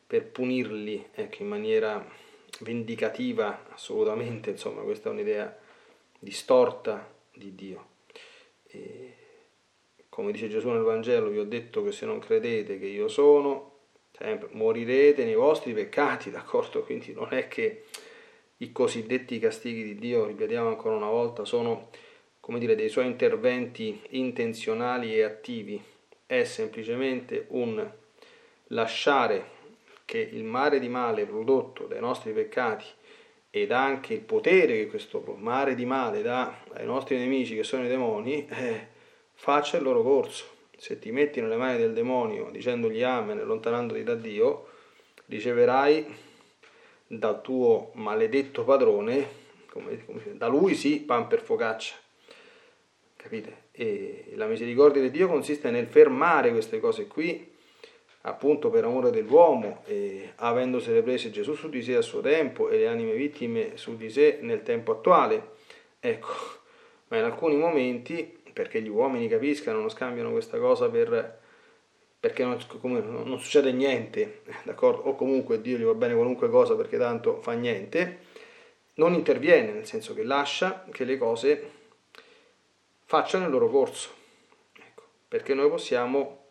per 0.06 0.26
punirli 0.26 1.08
ecco, 1.14 1.42
in 1.42 1.48
maniera 1.48 2.06
vendicativa, 2.60 3.66
assolutamente, 3.70 4.50
insomma, 4.50 4.82
questa 4.82 5.08
è 5.08 5.12
un'idea 5.12 5.56
distorta 6.18 7.10
di 7.34 7.54
Dio. 7.54 7.86
E 8.66 9.14
come 10.08 10.32
dice 10.32 10.48
Gesù 10.48 10.68
nel 10.68 10.82
Vangelo, 10.82 11.28
vi 11.28 11.38
ho 11.38 11.44
detto 11.44 11.82
che 11.82 11.92
se 11.92 12.04
non 12.04 12.18
credete 12.18 12.78
che 12.78 12.86
io 12.86 13.08
sono, 13.08 13.78
sempre, 14.10 14.48
morirete 14.52 15.24
nei 15.24 15.34
vostri 15.34 15.72
peccati, 15.72 16.30
d'accordo? 16.30 16.82
Quindi 16.82 17.12
non 17.12 17.28
è 17.30 17.48
che 17.48 17.84
i 18.62 18.70
cosiddetti 18.70 19.40
castighi 19.40 19.82
di 19.82 19.96
Dio, 19.96 20.24
ripetiamo 20.24 20.68
ancora 20.68 20.94
una 20.94 21.08
volta, 21.08 21.44
sono 21.44 21.88
come 22.38 22.60
dire 22.60 22.76
dei 22.76 22.88
suoi 22.88 23.06
interventi 23.06 24.00
intenzionali 24.10 25.14
e 25.14 25.22
attivi, 25.24 25.82
è 26.26 26.44
semplicemente 26.44 27.46
un 27.48 27.84
lasciare 28.68 29.60
che 30.04 30.18
il 30.18 30.44
mare 30.44 30.78
di 30.78 30.88
male 30.88 31.24
prodotto 31.24 31.86
dai 31.86 32.00
nostri 32.00 32.32
peccati 32.32 32.84
ed 33.50 33.72
anche 33.72 34.14
il 34.14 34.20
potere 34.20 34.76
che 34.76 34.86
questo 34.86 35.22
mare 35.38 35.74
di 35.74 35.84
male 35.84 36.22
dà 36.22 36.62
ai 36.74 36.86
nostri 36.86 37.18
nemici 37.18 37.56
che 37.56 37.64
sono 37.64 37.84
i 37.84 37.88
demoni, 37.88 38.46
eh, 38.48 38.86
faccia 39.34 39.76
il 39.76 39.82
loro 39.82 40.02
corso. 40.02 40.46
Se 40.76 40.98
ti 40.98 41.10
metti 41.10 41.40
nelle 41.40 41.56
mani 41.56 41.78
del 41.78 41.92
demonio 41.92 42.48
dicendogli 42.50 43.02
amen 43.02 43.38
e 43.38 43.42
allontanandoti 43.42 44.02
da 44.04 44.14
Dio, 44.14 44.68
riceverai 45.26 46.30
dal 47.18 47.42
tuo 47.42 47.90
maledetto 47.94 48.64
padrone, 48.64 49.40
come, 49.68 50.02
come, 50.06 50.22
da 50.34 50.46
lui 50.46 50.74
sì, 50.74 51.00
pan 51.00 51.26
per 51.26 51.40
focaccia. 51.40 51.94
Capite? 53.16 53.64
E 53.72 54.32
la 54.34 54.46
misericordia 54.46 55.02
di 55.02 55.10
Dio 55.10 55.28
consiste 55.28 55.70
nel 55.70 55.86
fermare 55.86 56.50
queste 56.52 56.80
cose 56.80 57.06
qui, 57.06 57.50
appunto 58.22 58.70
per 58.70 58.84
amore 58.84 59.10
dell'uomo, 59.10 59.82
e 59.84 60.32
avendosele 60.36 61.02
prese 61.02 61.30
Gesù 61.30 61.52
su 61.54 61.68
di 61.68 61.82
sé 61.82 61.96
a 61.96 62.02
suo 62.02 62.20
tempo 62.20 62.70
e 62.70 62.78
le 62.78 62.88
anime 62.88 63.12
vittime 63.12 63.76
su 63.76 63.94
di 63.94 64.08
sé 64.08 64.38
nel 64.40 64.62
tempo 64.62 64.92
attuale. 64.92 65.50
Ecco, 66.00 66.34
ma 67.08 67.18
in 67.18 67.24
alcuni 67.24 67.56
momenti, 67.56 68.40
perché 68.54 68.80
gli 68.80 68.88
uomini 68.88 69.28
capiscano, 69.28 69.80
non 69.80 69.90
scambiano 69.90 70.30
questa 70.30 70.58
cosa 70.58 70.88
per 70.88 71.40
perché 72.22 72.44
non, 72.44 72.56
non, 73.26 73.40
succede 73.40 73.72
niente, 73.72 74.42
d'accordo? 74.62 75.08
O 75.08 75.16
comunque 75.16 75.60
Dio 75.60 75.76
gli 75.76 75.82
va 75.82 75.94
bene 75.94 76.14
qualunque 76.14 76.48
cosa 76.48 76.76
perché 76.76 76.96
tanto 76.96 77.40
fa 77.40 77.50
niente, 77.50 78.18
non 78.94 79.14
interviene, 79.14 79.72
nel 79.72 79.86
senso 79.86 80.14
che 80.14 80.22
lascia 80.22 80.84
che 80.92 81.02
le 81.02 81.18
cose 81.18 81.70
facciano 83.06 83.46
il 83.46 83.50
loro 83.50 83.68
corso, 83.68 84.10
ecco, 84.72 85.02
perché 85.26 85.52
noi 85.52 85.68
possiamo 85.68 86.44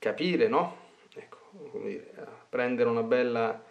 capire, 0.00 0.48
no? 0.48 0.76
Ecco, 1.14 1.38
dire, 1.84 2.12
prendere 2.48 2.88
una 2.88 3.04
bella 3.04 3.62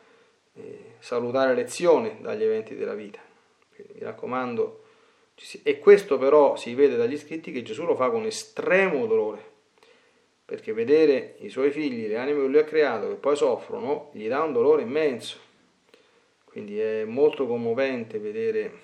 eh, 0.54 0.94
salutare 1.00 1.54
lezione 1.54 2.16
dagli 2.22 2.44
eventi 2.44 2.76
della 2.76 2.94
vita. 2.94 3.20
Quindi, 3.76 3.96
mi 3.96 4.06
raccomando, 4.06 4.84
e 5.64 5.80
questo 5.80 6.18
però 6.18 6.56
si 6.56 6.74
vede 6.76 6.96
dagli 6.96 7.18
scritti 7.18 7.52
che 7.52 7.62
Gesù 7.62 7.84
lo 7.84 7.98
fa 7.98 8.10
con 8.10 8.24
estremo 8.24 9.06
dolore 9.06 9.55
perché 10.46 10.74
vedere 10.74 11.36
i 11.40 11.50
suoi 11.50 11.72
figli, 11.72 12.08
le 12.08 12.18
anime 12.18 12.42
che 12.42 12.48
lui 12.48 12.60
ha 12.60 12.64
creato, 12.64 13.10
che 13.10 13.16
poi 13.16 13.36
soffrono, 13.36 14.12
gli 14.14 14.28
dà 14.28 14.44
un 14.44 14.54
dolore 14.54 14.84
immenso. 14.84 15.40
Quindi 16.46 16.80
è 16.80 17.04
molto 17.04 17.48
commovente 17.48 18.20
vedere 18.20 18.84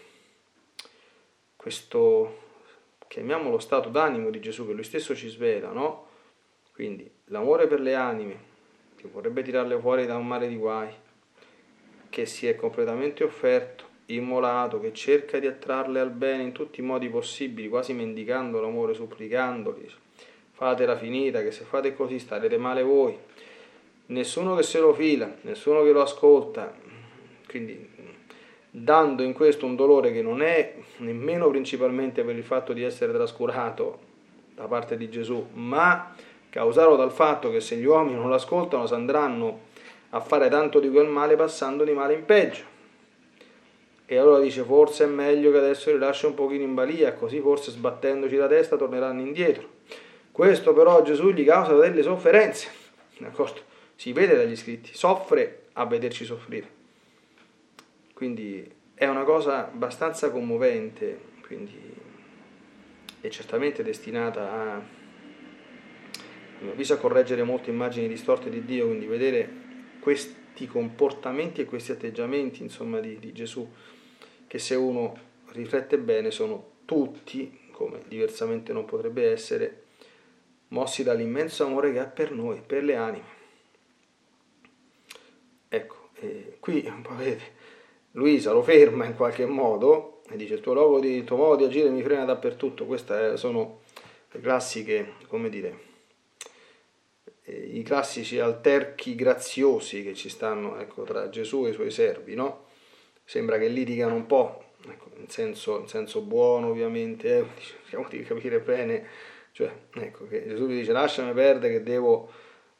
questo, 1.55 2.39
chiamiamolo 3.07 3.59
stato 3.59 3.89
d'animo 3.89 4.31
di 4.31 4.39
Gesù, 4.39 4.65
che 4.65 4.73
lui 4.73 4.83
stesso 4.83 5.15
ci 5.15 5.29
svela, 5.29 5.69
no? 5.69 6.07
Quindi 6.73 7.09
l'amore 7.25 7.67
per 7.67 7.79
le 7.79 7.93
anime, 7.93 8.49
che 8.95 9.07
vorrebbe 9.07 9.43
tirarle 9.43 9.79
fuori 9.79 10.07
da 10.07 10.17
un 10.17 10.25
mare 10.27 10.47
di 10.47 10.55
guai, 10.55 10.89
che 12.09 12.25
si 12.25 12.47
è 12.47 12.55
completamente 12.55 13.23
offerto, 13.23 13.85
immolato, 14.07 14.79
che 14.79 14.91
cerca 14.93 15.37
di 15.39 15.47
attrarle 15.47 15.99
al 15.99 16.11
bene 16.11 16.43
in 16.43 16.51
tutti 16.51 16.79
i 16.81 16.83
modi 16.83 17.07
possibili, 17.07 17.69
quasi 17.69 17.93
mendicando 17.93 18.59
l'amore, 18.59 18.93
supplicandoli, 18.93 19.89
fatela 20.61 20.95
finita, 20.95 21.41
che 21.41 21.49
se 21.49 21.63
fate 21.63 21.95
così 21.95 22.19
starete 22.19 22.55
male 22.59 22.83
voi. 22.83 23.17
Nessuno 24.07 24.55
che 24.55 24.61
se 24.61 24.77
lo 24.79 24.93
fila, 24.93 25.27
nessuno 25.41 25.81
che 25.81 25.91
lo 25.91 26.03
ascolta, 26.03 26.71
quindi 27.47 27.89
dando 28.69 29.23
in 29.23 29.33
questo 29.33 29.65
un 29.65 29.75
dolore 29.75 30.11
che 30.11 30.21
non 30.21 30.43
è 30.43 30.75
nemmeno 30.97 31.49
principalmente 31.49 32.21
per 32.23 32.35
il 32.35 32.43
fatto 32.43 32.73
di 32.73 32.83
essere 32.83 33.11
trascurato 33.11 33.97
da 34.53 34.65
parte 34.65 34.97
di 34.97 35.09
Gesù, 35.09 35.47
ma 35.53 36.13
causato 36.51 36.95
dal 36.95 37.11
fatto 37.11 37.49
che 37.49 37.59
se 37.59 37.77
gli 37.77 37.85
uomini 37.85 38.17
non 38.17 38.29
lo 38.29 38.35
ascoltano 38.35 38.85
si 38.85 38.93
andranno 38.93 39.61
a 40.11 40.19
fare 40.19 40.47
tanto 40.47 40.79
di 40.79 40.91
quel 40.91 41.07
male 41.07 41.35
passando 41.35 41.83
di 41.83 41.93
male 41.93 42.13
in 42.13 42.23
peggio. 42.23 42.69
E 44.05 44.15
allora 44.15 44.39
dice 44.39 44.61
forse 44.61 45.05
è 45.05 45.07
meglio 45.07 45.49
che 45.49 45.57
adesso 45.57 45.91
li 45.91 45.97
lascia 45.97 46.27
un 46.27 46.35
pochino 46.35 46.61
in 46.61 46.75
balia, 46.75 47.13
così 47.13 47.39
forse 47.39 47.71
sbattendoci 47.71 48.35
la 48.35 48.47
testa 48.47 48.75
torneranno 48.75 49.21
indietro. 49.21 49.79
Questo 50.31 50.73
però 50.73 51.01
Gesù 51.03 51.31
gli 51.31 51.45
causa 51.45 51.75
delle 51.75 52.01
sofferenze, 52.01 52.69
d'accordo? 53.19 53.59
Si 53.95 54.13
vede 54.13 54.35
dagli 54.35 54.55
scritti, 54.55 54.91
soffre 54.93 55.63
a 55.73 55.85
vederci 55.85 56.23
soffrire. 56.25 56.79
Quindi 58.13 58.69
è 58.93 59.07
una 59.07 59.23
cosa 59.23 59.67
abbastanza 59.67 60.31
commovente, 60.31 61.19
quindi 61.45 61.79
è 63.19 63.27
certamente 63.27 63.83
destinata 63.83 64.51
a, 64.51 64.75
a 64.75 64.83
mio 66.59 66.71
avviso, 66.71 66.93
a 66.93 66.97
correggere 66.97 67.43
molte 67.43 67.69
immagini 67.69 68.07
distorte 68.07 68.49
di 68.49 68.63
Dio, 68.63 68.87
quindi 68.87 69.05
vedere 69.05 69.49
questi 69.99 70.65
comportamenti 70.65 71.61
e 71.61 71.65
questi 71.65 71.91
atteggiamenti, 71.91 72.63
insomma, 72.63 72.99
di, 72.99 73.19
di 73.19 73.33
Gesù, 73.33 73.69
che 74.47 74.59
se 74.59 74.75
uno 74.75 75.29
riflette 75.51 75.97
bene 75.97 76.31
sono 76.31 76.69
tutti, 76.85 77.69
come 77.71 77.99
diversamente 78.07 78.73
non 78.73 78.85
potrebbe 78.85 79.31
essere, 79.31 79.80
mossi 80.71 81.03
dall'immenso 81.03 81.65
amore 81.65 81.91
che 81.91 81.99
ha 81.99 82.05
per 82.05 82.31
noi, 82.31 82.61
per 82.65 82.83
le 82.83 82.95
anime. 82.95 83.39
Ecco, 85.69 86.09
eh, 86.19 86.57
qui 86.59 86.81
vedete, 87.17 87.59
Luisa 88.11 88.51
lo 88.51 88.61
ferma 88.61 89.05
in 89.05 89.15
qualche 89.15 89.45
modo 89.45 90.21
e 90.29 90.35
dice 90.35 90.55
il 90.55 90.61
tuo, 90.61 90.73
logo 90.73 90.99
di, 90.99 91.15
il 91.15 91.23
tuo 91.23 91.37
modo 91.37 91.55
di 91.55 91.63
agire 91.65 91.89
mi 91.89 92.01
frena 92.01 92.25
dappertutto. 92.25 92.85
Queste 92.85 93.37
sono 93.37 93.81
le 94.31 94.39
classiche, 94.39 95.13
come 95.27 95.49
dire, 95.49 95.89
eh, 97.43 97.53
i 97.53 97.83
classici 97.83 98.39
alterchi 98.39 99.15
graziosi 99.15 100.03
che 100.03 100.13
ci 100.13 100.29
stanno 100.29 100.79
ecco, 100.79 101.03
tra 101.03 101.29
Gesù 101.29 101.65
e 101.65 101.69
i 101.69 101.73
suoi 101.73 101.91
servi, 101.91 102.35
no? 102.35 102.65
Sembra 103.23 103.57
che 103.57 103.67
litigano 103.67 104.15
un 104.15 104.25
po', 104.25 104.73
ecco, 104.87 105.09
in, 105.17 105.29
senso, 105.29 105.79
in 105.79 105.87
senso 105.87 106.21
buono 106.21 106.67
ovviamente, 106.67 107.37
eh, 107.37 107.45
cerchiamo 107.59 108.07
di 108.09 108.23
capire 108.23 108.59
bene 108.59 109.07
cioè, 109.51 109.71
ecco 109.93 110.27
che 110.27 110.47
Gesù 110.47 110.67
gli 110.67 110.79
dice 110.79 110.91
lasciami 110.91 111.33
perdere 111.33 111.73
che 111.73 111.83
devo, 111.83 112.29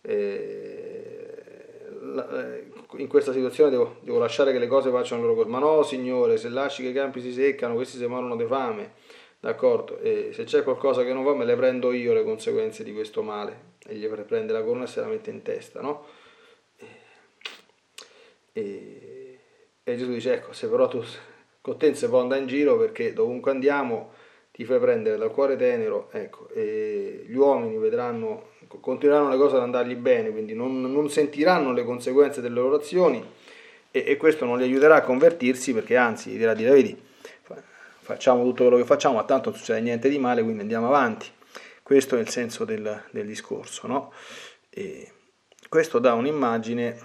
eh, 0.02 1.44
eh, 1.92 2.66
in 2.98 3.08
questa 3.08 3.34
situazione 3.34 3.70
devo, 3.70 3.98
devo, 4.02 4.20
lasciare 4.20 4.52
che 4.52 4.60
le 4.60 4.68
cose 4.68 4.90
facciano 4.90 5.22
il 5.22 5.28
loro 5.28 5.38
corso. 5.38 5.52
Ma 5.52 5.60
no, 5.60 5.84
Signore, 5.84 6.38
se 6.38 6.50
lasci 6.50 6.82
che 6.82 6.90
i 6.90 6.94
campi 6.94 7.22
si 7.22 7.34
seccano, 7.34 7.76
questi 7.76 7.98
si 7.98 8.06
morono 8.06 8.36
di 8.36 8.46
fame. 8.46 8.94
D'accordo? 9.40 9.98
E 10.00 10.30
se 10.34 10.44
c'è 10.44 10.64
qualcosa 10.64 11.04
che 11.04 11.14
non 11.14 11.24
va, 11.24 11.34
me 11.34 11.46
le 11.46 11.56
prendo 11.56 11.92
io 11.92 12.14
le 12.14 12.24
conseguenze 12.24 12.84
di 12.84 12.94
questo 12.94 13.22
male. 13.22 13.70
E 13.88 13.96
gli 13.96 14.08
prende 14.08 14.54
la 14.54 14.64
corona 14.64 14.84
e 14.84 14.88
se 14.88 15.02
la 15.02 15.08
mette 15.08 15.32
in 15.32 15.42
testa, 15.42 15.82
no? 15.82 16.06
E, 18.54 19.40
e, 19.84 19.96
Gesù 19.98 20.12
dice, 20.12 20.34
ecco, 20.34 20.54
se 20.54 20.68
però 20.68 20.88
tu 20.88 21.04
con 21.62 21.78
te 21.78 21.88
non 21.88 21.96
si 21.96 22.08
può 22.08 22.20
andare 22.20 22.42
in 22.42 22.48
giro 22.48 22.78
perché 22.78 23.14
dovunque 23.14 23.52
andiamo 23.52 24.14
ti 24.52 24.66
fai 24.66 24.80
prendere 24.80 25.18
dal 25.18 25.32
cuore 25.32 25.56
tenero, 25.56 26.10
ecco, 26.12 26.48
gli 26.54 27.36
uomini 27.36 27.78
vedranno, 27.78 28.50
continueranno 28.80 29.30
le 29.30 29.38
cose 29.38 29.56
ad 29.56 29.62
andargli 29.62 29.96
bene, 29.96 30.30
quindi 30.30 30.54
non, 30.54 30.82
non 30.82 31.10
sentiranno 31.10 31.72
le 31.72 31.84
conseguenze 31.84 32.42
delle 32.42 32.56
loro 32.56 32.76
azioni 32.76 33.24
e, 33.92 34.04
e, 34.06 34.18
questo 34.18 34.46
non 34.46 34.58
li 34.58 34.64
aiuterà 34.64 34.96
a 34.96 35.02
convertirsi 35.02 35.74
perché 35.74 35.96
anzi 35.96 36.32
gli 36.32 36.38
dirà 36.38 36.54
di 36.54 36.64
vedi, 36.64 37.02
facciamo 38.02 38.44
tutto 38.44 38.64
quello 38.64 38.78
che 38.78 38.86
facciamo, 38.86 39.16
ma 39.16 39.24
tanto 39.24 39.50
non 39.50 39.58
succede 39.58 39.80
niente 39.82 40.10
di 40.10 40.20
male, 40.20 40.44
quindi 40.44 40.62
andiamo 40.62 40.88
avanti. 40.88 41.28
Questo 41.82 42.18
è 42.18 42.20
il 42.20 42.30
senso 42.30 42.66
del, 42.66 43.04
del 43.12 43.26
discorso, 43.26 43.88
no? 43.88 44.14
E 44.70 45.12
questo 45.68 46.00
dà 46.00 46.14
un'immagine, 46.14 46.98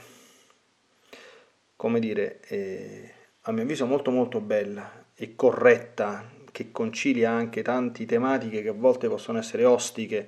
come 1.74 1.98
dire, 2.00 2.40
eh, 2.48 3.12
a 3.42 3.52
mio 3.52 3.62
avviso 3.62 3.86
molto 3.86 4.10
molto 4.10 4.40
bella 4.40 5.06
e 5.14 5.34
corretta 5.34 6.34
che 6.56 6.72
concilia 6.72 7.32
anche 7.32 7.60
tante 7.60 8.06
tematiche 8.06 8.62
che 8.62 8.70
a 8.70 8.72
volte 8.72 9.08
possono 9.08 9.36
essere 9.36 9.66
ostiche. 9.66 10.26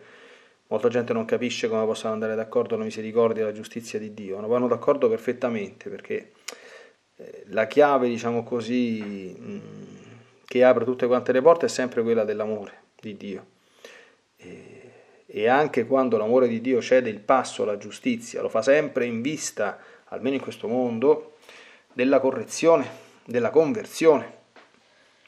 Molta 0.66 0.88
gente 0.88 1.14
non 1.14 1.24
capisce 1.24 1.70
come 1.70 1.86
possano 1.86 2.12
andare 2.12 2.34
d'accordo 2.34 2.76
la 2.76 2.84
misericordia 2.84 3.44
e 3.44 3.46
la 3.46 3.52
giustizia 3.52 3.98
di 3.98 4.12
Dio, 4.12 4.38
non 4.38 4.50
vanno 4.50 4.68
d'accordo 4.68 5.08
perfettamente 5.08 5.88
perché 5.88 6.32
eh, 7.16 7.44
la 7.46 7.66
chiave, 7.66 8.08
diciamo 8.08 8.44
così, 8.44 9.62
che 10.44 10.64
apre 10.64 10.84
tutte 10.84 11.06
quante 11.06 11.32
le 11.32 11.40
porte 11.40 11.64
è 11.64 11.68
sempre 11.70 12.02
quella 12.02 12.24
dell'amore 12.24 12.72
di 13.00 13.16
Dio. 13.16 13.46
E 14.36 15.48
anche 15.48 15.86
quando 15.86 16.18
l'amore 16.18 16.46
di 16.46 16.60
Dio 16.60 16.82
cede 16.82 17.08
il 17.08 17.20
passo 17.20 17.62
alla 17.62 17.78
giustizia, 17.78 18.42
lo 18.42 18.50
fa 18.50 18.60
sempre 18.60 19.06
in 19.06 19.22
vista, 19.22 19.78
almeno 20.08 20.34
in 20.34 20.42
questo 20.42 20.68
mondo, 20.68 21.36
della 21.90 22.20
correzione, 22.20 22.86
della 23.24 23.48
conversione. 23.48 24.36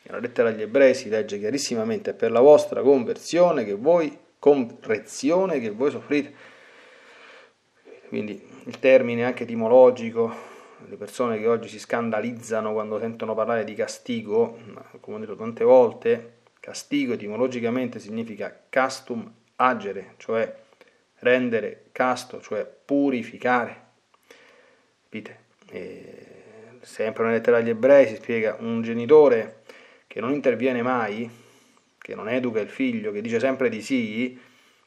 Nella 0.02 0.18
lettera 0.18 0.48
agli 0.48 0.62
ebrei 0.62 0.94
si 0.94 1.08
legge 1.08 1.38
chiarissimamente 1.38 2.14
per 2.14 2.30
la 2.30 2.40
vostra 2.40 2.82
conversione 2.82 3.64
che 3.64 3.74
voi, 3.74 4.16
correzione 4.38 5.60
che 5.60 5.70
voi 5.70 5.90
soffrite. 5.90 6.32
Quindi 8.08 8.42
il 8.64 8.78
termine 8.78 9.24
anche 9.24 9.44
etimologico, 9.44 10.34
le 10.88 10.96
persone 10.96 11.38
che 11.38 11.46
oggi 11.46 11.68
si 11.68 11.78
scandalizzano 11.78 12.72
quando 12.72 12.98
sentono 12.98 13.34
parlare 13.34 13.64
di 13.64 13.74
castigo, 13.74 14.58
come 15.00 15.16
ho 15.16 15.20
detto 15.20 15.36
tante 15.36 15.64
volte, 15.64 16.38
castigo 16.58 17.12
etimologicamente 17.12 17.98
significa 17.98 18.64
castum 18.68 19.32
agere, 19.56 20.14
cioè 20.16 20.52
rendere 21.20 21.84
casto, 21.92 22.40
cioè 22.40 22.64
purificare. 22.64 23.88
Capite? 25.04 25.38
E 25.70 26.26
sempre 26.80 27.24
nella 27.24 27.36
lettera 27.36 27.58
agli 27.58 27.68
ebrei 27.68 28.08
si 28.08 28.16
spiega 28.16 28.56
un 28.58 28.82
genitore 28.82 29.59
che 30.10 30.20
non 30.20 30.32
interviene 30.32 30.82
mai, 30.82 31.30
che 31.96 32.16
non 32.16 32.28
educa 32.28 32.58
il 32.58 32.68
figlio, 32.68 33.12
che 33.12 33.20
dice 33.20 33.38
sempre 33.38 33.68
di 33.68 33.80
sì, 33.80 34.36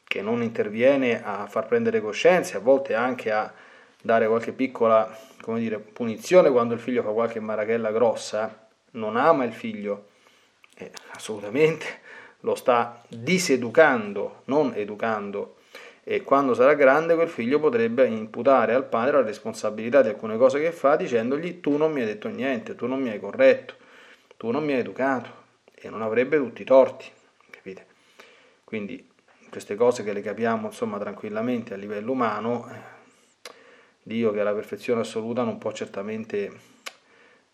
che 0.06 0.20
non 0.20 0.42
interviene 0.42 1.24
a 1.24 1.46
far 1.46 1.64
prendere 1.64 2.02
coscienza, 2.02 2.58
a 2.58 2.60
volte 2.60 2.92
anche 2.92 3.32
a 3.32 3.50
dare 4.02 4.28
qualche 4.28 4.52
piccola 4.52 5.18
come 5.40 5.60
dire, 5.60 5.78
punizione 5.78 6.50
quando 6.50 6.74
il 6.74 6.80
figlio 6.80 7.02
fa 7.02 7.08
qualche 7.08 7.40
marachella 7.40 7.90
grossa, 7.90 8.68
non 8.90 9.16
ama 9.16 9.44
il 9.44 9.54
figlio, 9.54 10.08
eh, 10.76 10.90
assolutamente 11.14 11.86
lo 12.40 12.54
sta 12.54 13.02
diseducando, 13.08 14.42
non 14.44 14.74
educando. 14.74 15.56
E 16.04 16.20
quando 16.22 16.52
sarà 16.52 16.74
grande 16.74 17.14
quel 17.14 17.30
figlio 17.30 17.58
potrebbe 17.58 18.06
imputare 18.06 18.74
al 18.74 18.84
padre 18.84 19.12
la 19.12 19.22
responsabilità 19.22 20.02
di 20.02 20.08
alcune 20.08 20.36
cose 20.36 20.60
che 20.60 20.70
fa 20.70 20.96
dicendogli 20.96 21.60
tu 21.60 21.78
non 21.78 21.92
mi 21.92 22.00
hai 22.00 22.06
detto 22.06 22.28
niente, 22.28 22.74
tu 22.74 22.86
non 22.86 23.00
mi 23.00 23.08
hai 23.08 23.18
corretto, 23.18 23.76
tu 24.44 24.50
non 24.50 24.62
mi 24.62 24.74
hai 24.74 24.80
educato 24.80 25.30
e 25.74 25.88
non 25.88 26.02
avrebbe 26.02 26.36
tutti 26.36 26.60
i 26.60 26.66
torti, 26.66 27.06
capite? 27.48 27.86
Quindi 28.62 29.08
queste 29.48 29.74
cose 29.74 30.04
che 30.04 30.12
le 30.12 30.20
capiamo 30.20 30.66
insomma 30.66 30.98
tranquillamente 30.98 31.72
a 31.72 31.78
livello 31.78 32.12
umano, 32.12 32.68
eh, 32.70 33.52
Dio 34.02 34.32
che 34.32 34.40
è 34.40 34.42
la 34.42 34.52
perfezione 34.52 35.00
assoluta 35.00 35.44
non 35.44 35.56
può 35.56 35.72
certamente 35.72 36.52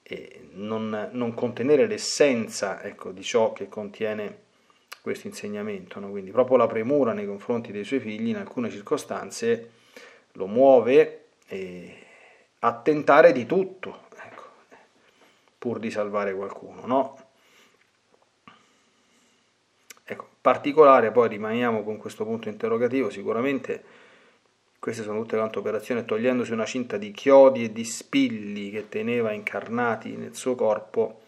eh, 0.03 0.49
non, 0.55 1.11
non, 1.13 1.33
contenere 1.33 1.87
l'essenza 1.87 2.83
ecco, 2.83 3.13
di 3.13 3.23
ciò 3.23 3.53
che 3.53 3.69
contiene 3.69 4.39
questo 5.01 5.29
insegnamento, 5.29 6.01
no? 6.01 6.11
quindi 6.11 6.33
proprio 6.33 6.57
la 6.57 6.67
premura 6.67 7.13
nei 7.13 7.27
confronti 7.27 7.71
dei 7.71 7.85
suoi 7.85 8.01
figli 8.01 8.31
in 8.31 8.37
alcune 8.37 8.69
circostanze 8.69 9.71
lo 10.33 10.49
muove 10.49 11.27
eh, 11.47 11.95
a 12.59 12.75
tentare 12.81 13.31
di 13.31 13.47
tutto, 13.47 14.09
pur 15.61 15.79
di 15.79 15.91
salvare 15.91 16.35
qualcuno. 16.35 16.87
No? 16.87 17.19
Ecco, 20.03 20.29
particolare, 20.41 21.13
poi 21.13 21.29
rimaniamo 21.29 21.85
con 21.85 21.99
questo 21.99 22.25
punto 22.25 22.49
interrogativo, 22.49 23.11
sicuramente 23.11 23.85
queste 24.81 25.03
sono 25.03 25.21
tutte 25.21 25.37
quante 25.37 25.59
operazioni, 25.59 26.07
togliendosi 26.07 26.53
una 26.53 26.65
cinta 26.65 26.97
di 26.97 27.11
chiodi 27.11 27.65
e 27.65 27.73
di 27.73 27.85
spilli 27.85 28.71
che 28.71 28.89
teneva 28.89 29.33
incarnati 29.33 30.17
nel 30.17 30.35
suo 30.35 30.55
corpo, 30.55 31.21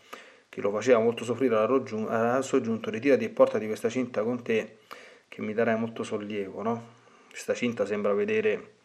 che 0.49 0.63
lo 0.63 0.71
faceva 0.71 0.99
molto 1.01 1.25
soffrire 1.25 1.57
al 1.57 2.43
suo 2.43 2.63
giunto, 2.63 2.89
ritirati 2.89 3.25
e 3.25 3.29
portati 3.29 3.67
questa 3.67 3.91
cinta 3.91 4.23
con 4.23 4.43
te, 4.43 4.79
che 5.29 5.43
mi 5.43 5.53
darai 5.53 5.79
molto 5.79 6.03
sollievo. 6.03 6.63
No? 6.63 6.87
Questa 7.29 7.53
cinta 7.53 7.85
sembra 7.85 8.15
vedere, 8.15 8.77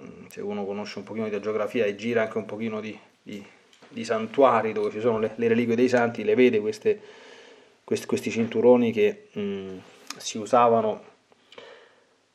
mm, 0.00 0.26
se 0.30 0.40
uno 0.40 0.64
conosce 0.64 0.98
un 0.98 1.04
pochino 1.04 1.28
di 1.28 1.40
geografia 1.40 1.84
e 1.84 1.94
gira 1.94 2.22
anche 2.22 2.38
un 2.38 2.44
pochino 2.44 2.80
di, 2.80 2.98
di, 3.22 3.46
di 3.88 4.04
santuari 4.04 4.72
dove 4.72 4.90
ci 4.90 5.00
sono 5.00 5.18
le, 5.18 5.32
le, 5.36 5.48
reliquie 5.48 5.74
dei 5.74 5.88
santi, 5.88 6.24
le 6.24 6.34
vede 6.34 6.60
queste, 6.60 7.00
questi, 7.84 8.06
questi 8.06 8.30
cinturoni 8.30 8.92
che 8.92 9.28
mh, 9.32 9.78
si 10.16 10.38
usavano 10.38 11.14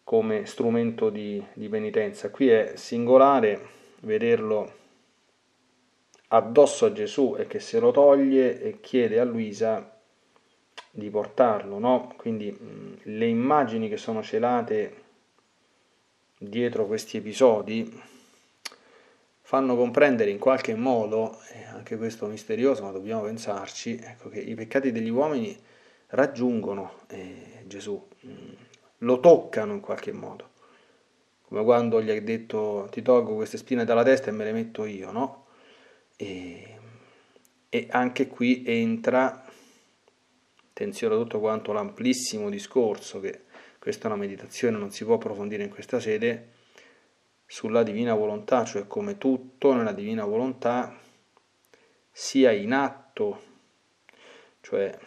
come 0.03 0.45
strumento 0.45 1.09
di, 1.09 1.41
di 1.53 1.69
penitenza. 1.69 2.29
Qui 2.29 2.49
è 2.49 2.73
singolare 2.75 3.67
vederlo 4.01 4.79
addosso 6.29 6.85
a 6.85 6.91
Gesù 6.91 7.35
e 7.37 7.47
che 7.47 7.59
se 7.59 7.79
lo 7.79 7.91
toglie 7.91 8.61
e 8.61 8.79
chiede 8.81 9.19
a 9.19 9.23
Luisa 9.23 9.99
di 10.89 11.09
portarlo, 11.09 11.79
no? 11.79 12.13
Quindi 12.17 12.51
mh, 12.51 12.99
le 13.03 13.27
immagini 13.27 13.87
che 13.89 13.97
sono 13.97 14.21
celate 14.21 15.03
dietro 16.37 16.85
questi 16.87 17.17
episodi 17.17 18.01
fanno 19.51 19.75
comprendere 19.75 20.31
in 20.31 20.39
qualche 20.39 20.75
modo, 20.75 21.37
anche 21.73 21.97
questo 21.97 22.25
misterioso, 22.27 22.83
ma 22.83 22.91
dobbiamo 22.91 23.23
pensarci, 23.23 23.99
ecco, 24.01 24.29
che 24.29 24.39
i 24.39 24.55
peccati 24.55 24.93
degli 24.93 25.09
uomini 25.09 25.53
raggiungono 26.07 26.99
eh, 27.09 27.63
Gesù, 27.65 28.01
mh, 28.21 28.29
lo 28.99 29.19
toccano 29.19 29.73
in 29.73 29.81
qualche 29.81 30.13
modo, 30.13 30.51
come 31.41 31.65
quando 31.65 32.01
gli 32.01 32.09
ha 32.09 32.21
detto 32.21 32.87
ti 32.91 33.01
tolgo 33.01 33.35
queste 33.35 33.57
spine 33.57 33.83
dalla 33.83 34.03
testa 34.03 34.29
e 34.29 34.31
me 34.31 34.45
le 34.45 34.53
metto 34.53 34.85
io, 34.85 35.11
no? 35.11 35.47
E, 36.15 36.77
e 37.67 37.87
anche 37.89 38.27
qui 38.27 38.63
entra, 38.65 39.43
attenzione 40.69 41.15
a 41.15 41.17
tutto 41.17 41.41
quanto 41.41 41.73
l'amplissimo 41.73 42.49
discorso, 42.49 43.19
che 43.19 43.41
questa 43.79 44.03
è 44.03 44.11
una 44.11 44.21
meditazione, 44.21 44.77
non 44.77 44.91
si 44.91 45.03
può 45.03 45.15
approfondire 45.15 45.63
in 45.63 45.69
questa 45.69 45.99
sede, 45.99 46.59
sulla 47.51 47.83
divina 47.83 48.13
volontà, 48.13 48.63
cioè 48.63 48.87
come 48.87 49.17
tutto 49.17 49.73
nella 49.73 49.91
divina 49.91 50.23
volontà 50.23 50.97
sia 52.09 52.51
in 52.51 52.71
atto, 52.71 53.41
cioè 54.61 54.97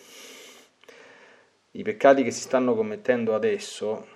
i 1.71 1.83
peccati 1.83 2.23
che 2.23 2.31
si 2.31 2.43
stanno 2.43 2.75
commettendo 2.75 3.35
adesso 3.35 4.07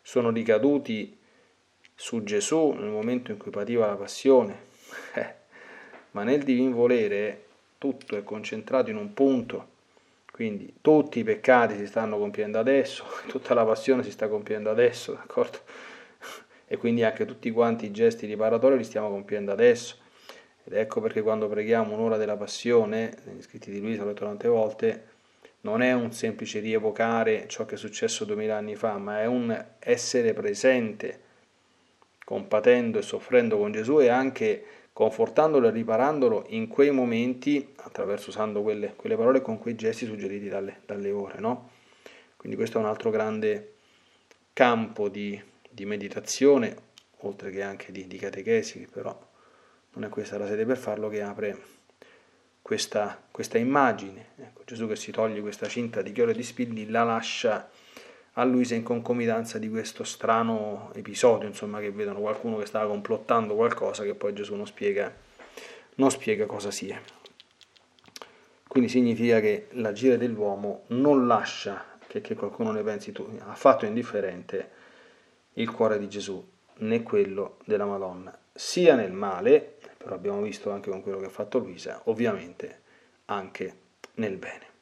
sono 0.00 0.30
ricaduti 0.30 1.14
su 1.94 2.22
Gesù 2.22 2.70
nel 2.70 2.88
momento 2.88 3.32
in 3.32 3.36
cui 3.36 3.50
pativa 3.50 3.86
la 3.86 3.96
passione. 3.96 4.72
Eh, 5.14 5.34
ma 6.12 6.22
nel 6.22 6.42
divin 6.42 6.72
volere 6.72 7.44
tutto 7.78 8.16
è 8.16 8.22
concentrato 8.22 8.90
in 8.90 8.96
un 8.96 9.12
punto, 9.12 9.68
quindi 10.32 10.72
tutti 10.80 11.18
i 11.18 11.24
peccati 11.24 11.76
si 11.76 11.86
stanno 11.86 12.16
compiendo 12.16 12.58
adesso, 12.58 13.04
tutta 13.26 13.52
la 13.52 13.64
passione 13.64 14.02
si 14.02 14.10
sta 14.10 14.28
compiendo 14.28 14.70
adesso, 14.70 15.12
d'accordo? 15.12 15.58
E 16.66 16.76
quindi 16.76 17.02
anche 17.04 17.24
tutti 17.24 17.50
quanti 17.50 17.86
i 17.86 17.90
gesti 17.90 18.26
riparatori 18.26 18.76
li 18.76 18.84
stiamo 18.84 19.10
compiendo 19.10 19.52
adesso. 19.52 19.96
Ed 20.64 20.72
ecco 20.72 21.00
perché 21.00 21.20
quando 21.20 21.48
preghiamo 21.48 21.94
un'ora 21.94 22.16
della 22.16 22.36
passione, 22.36 23.14
negli 23.24 23.42
scritti 23.42 23.70
di 23.70 23.80
Luisa 23.80 24.02
l'ho 24.02 24.08
detto 24.08 24.24
tante 24.24 24.48
volte, 24.48 25.12
non 25.62 25.82
è 25.82 25.92
un 25.92 26.12
semplice 26.12 26.60
rievocare 26.60 27.46
ciò 27.48 27.64
che 27.66 27.74
è 27.74 27.78
successo 27.78 28.24
duemila 28.24 28.56
anni 28.56 28.76
fa, 28.76 28.96
ma 28.98 29.20
è 29.20 29.26
un 29.26 29.64
essere 29.78 30.32
presente, 30.32 31.20
compatendo 32.24 32.98
e 32.98 33.02
soffrendo 33.02 33.58
con 33.58 33.72
Gesù 33.72 34.00
e 34.00 34.08
anche 34.08 34.64
confortandolo 34.92 35.68
e 35.68 35.70
riparandolo 35.72 36.44
in 36.48 36.68
quei 36.68 36.90
momenti, 36.90 37.74
attraverso 37.76 38.30
usando 38.30 38.62
quelle, 38.62 38.94
quelle 38.94 39.16
parole 39.16 39.42
con 39.42 39.58
quei 39.58 39.74
gesti 39.74 40.06
suggeriti 40.06 40.48
dalle, 40.48 40.80
dalle 40.86 41.10
ore. 41.10 41.40
No? 41.40 41.70
Quindi 42.36 42.56
questo 42.56 42.78
è 42.78 42.80
un 42.80 42.86
altro 42.86 43.10
grande 43.10 43.72
campo 44.52 45.08
di, 45.08 45.42
di 45.74 45.84
meditazione, 45.84 46.76
oltre 47.22 47.50
che 47.50 47.62
anche 47.62 47.90
di, 47.90 48.06
di 48.06 48.16
catechesi, 48.16 48.86
però 48.90 49.18
non 49.94 50.04
è 50.04 50.08
questa 50.08 50.38
la 50.38 50.46
sede 50.46 50.64
per 50.64 50.76
farlo, 50.76 51.08
che 51.08 51.20
apre 51.20 51.58
questa, 52.62 53.20
questa 53.30 53.58
immagine. 53.58 54.28
Ecco, 54.36 54.62
Gesù 54.64 54.86
che 54.86 54.96
si 54.96 55.10
toglie 55.10 55.40
questa 55.40 55.66
cinta 55.66 56.00
di 56.00 56.12
chioro 56.12 56.30
e 56.30 56.34
di 56.34 56.44
spilli, 56.44 56.88
la 56.88 57.02
lascia 57.02 57.68
a 58.36 58.44
Luisa 58.44 58.74
in 58.74 58.84
concomitanza 58.84 59.58
di 59.58 59.68
questo 59.68 60.04
strano 60.04 60.92
episodio, 60.94 61.48
insomma, 61.48 61.80
che 61.80 61.90
vedono 61.90 62.20
qualcuno 62.20 62.56
che 62.58 62.66
stava 62.66 62.88
complottando 62.88 63.54
qualcosa 63.54 64.04
che 64.04 64.14
poi 64.14 64.32
Gesù 64.32 64.54
non 64.54 64.66
spiega, 64.66 65.12
non 65.96 66.10
spiega 66.10 66.46
cosa 66.46 66.70
sia. 66.70 67.00
Quindi 68.66 68.88
significa 68.88 69.40
che 69.40 69.68
l'agire 69.72 70.18
dell'uomo 70.18 70.84
non 70.88 71.26
lascia 71.26 71.98
che, 72.06 72.20
che 72.20 72.34
qualcuno 72.34 72.70
ne 72.70 72.82
pensi 72.82 73.12
tu, 73.12 73.38
affatto 73.46 73.86
indifferente 73.86 74.82
il 75.54 75.70
cuore 75.70 75.98
di 75.98 76.08
Gesù 76.08 76.52
né 76.76 77.02
quello 77.02 77.58
della 77.64 77.86
Madonna, 77.86 78.36
sia 78.52 78.94
nel 78.94 79.12
male, 79.12 79.76
però 79.96 80.14
abbiamo 80.14 80.42
visto 80.42 80.70
anche 80.70 80.90
con 80.90 81.02
quello 81.02 81.18
che 81.18 81.26
ha 81.26 81.30
fatto 81.30 81.58
Luisa, 81.58 82.00
ovviamente 82.04 82.82
anche 83.26 83.76
nel 84.14 84.36
bene. 84.36 84.73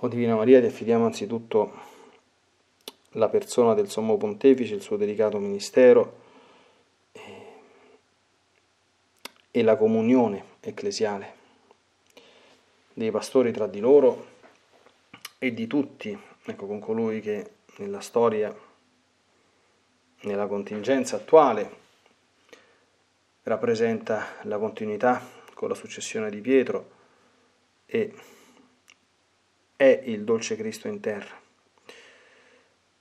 O 0.00 0.06
Divina 0.06 0.36
Maria, 0.36 0.60
ti 0.60 0.66
affidiamo 0.66 1.06
anzitutto 1.06 1.72
la 3.12 3.28
persona 3.28 3.74
del 3.74 3.90
Sommo 3.90 4.16
Pontefice, 4.16 4.74
il 4.74 4.80
suo 4.80 4.96
delicato 4.96 5.38
ministero 5.38 6.26
e 9.50 9.62
la 9.62 9.76
comunione 9.76 10.44
ecclesiale 10.60 11.34
dei 12.92 13.10
pastori 13.10 13.50
tra 13.50 13.66
di 13.66 13.80
loro 13.80 14.26
e 15.38 15.52
di 15.52 15.66
tutti, 15.66 16.16
ecco, 16.44 16.66
con 16.66 16.78
colui 16.78 17.20
che 17.20 17.50
nella 17.78 18.00
storia, 18.00 18.56
nella 20.20 20.46
contingenza 20.46 21.16
attuale, 21.16 21.76
rappresenta 23.42 24.36
la 24.42 24.58
continuità 24.58 25.20
con 25.54 25.68
la 25.68 25.74
successione 25.74 26.30
di 26.30 26.40
Pietro 26.40 26.90
e 27.84 28.14
è 29.78 30.02
il 30.06 30.24
dolce 30.24 30.56
Cristo 30.56 30.88
in 30.88 30.98
terra. 30.98 31.40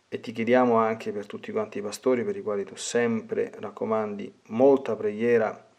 E 0.10 0.20
ti 0.20 0.32
chiediamo 0.32 0.76
anche 0.76 1.12
per 1.12 1.26
tutti 1.26 1.52
quanti 1.52 1.80
i 1.80 1.82
pastori 1.82 2.24
per 2.24 2.38
i 2.38 2.44
quali 2.44 2.64
tu 2.64 2.76
sempre 2.76 3.52
raccomandi 3.56 4.32
molta 4.50 4.96
preghiera 4.96 5.70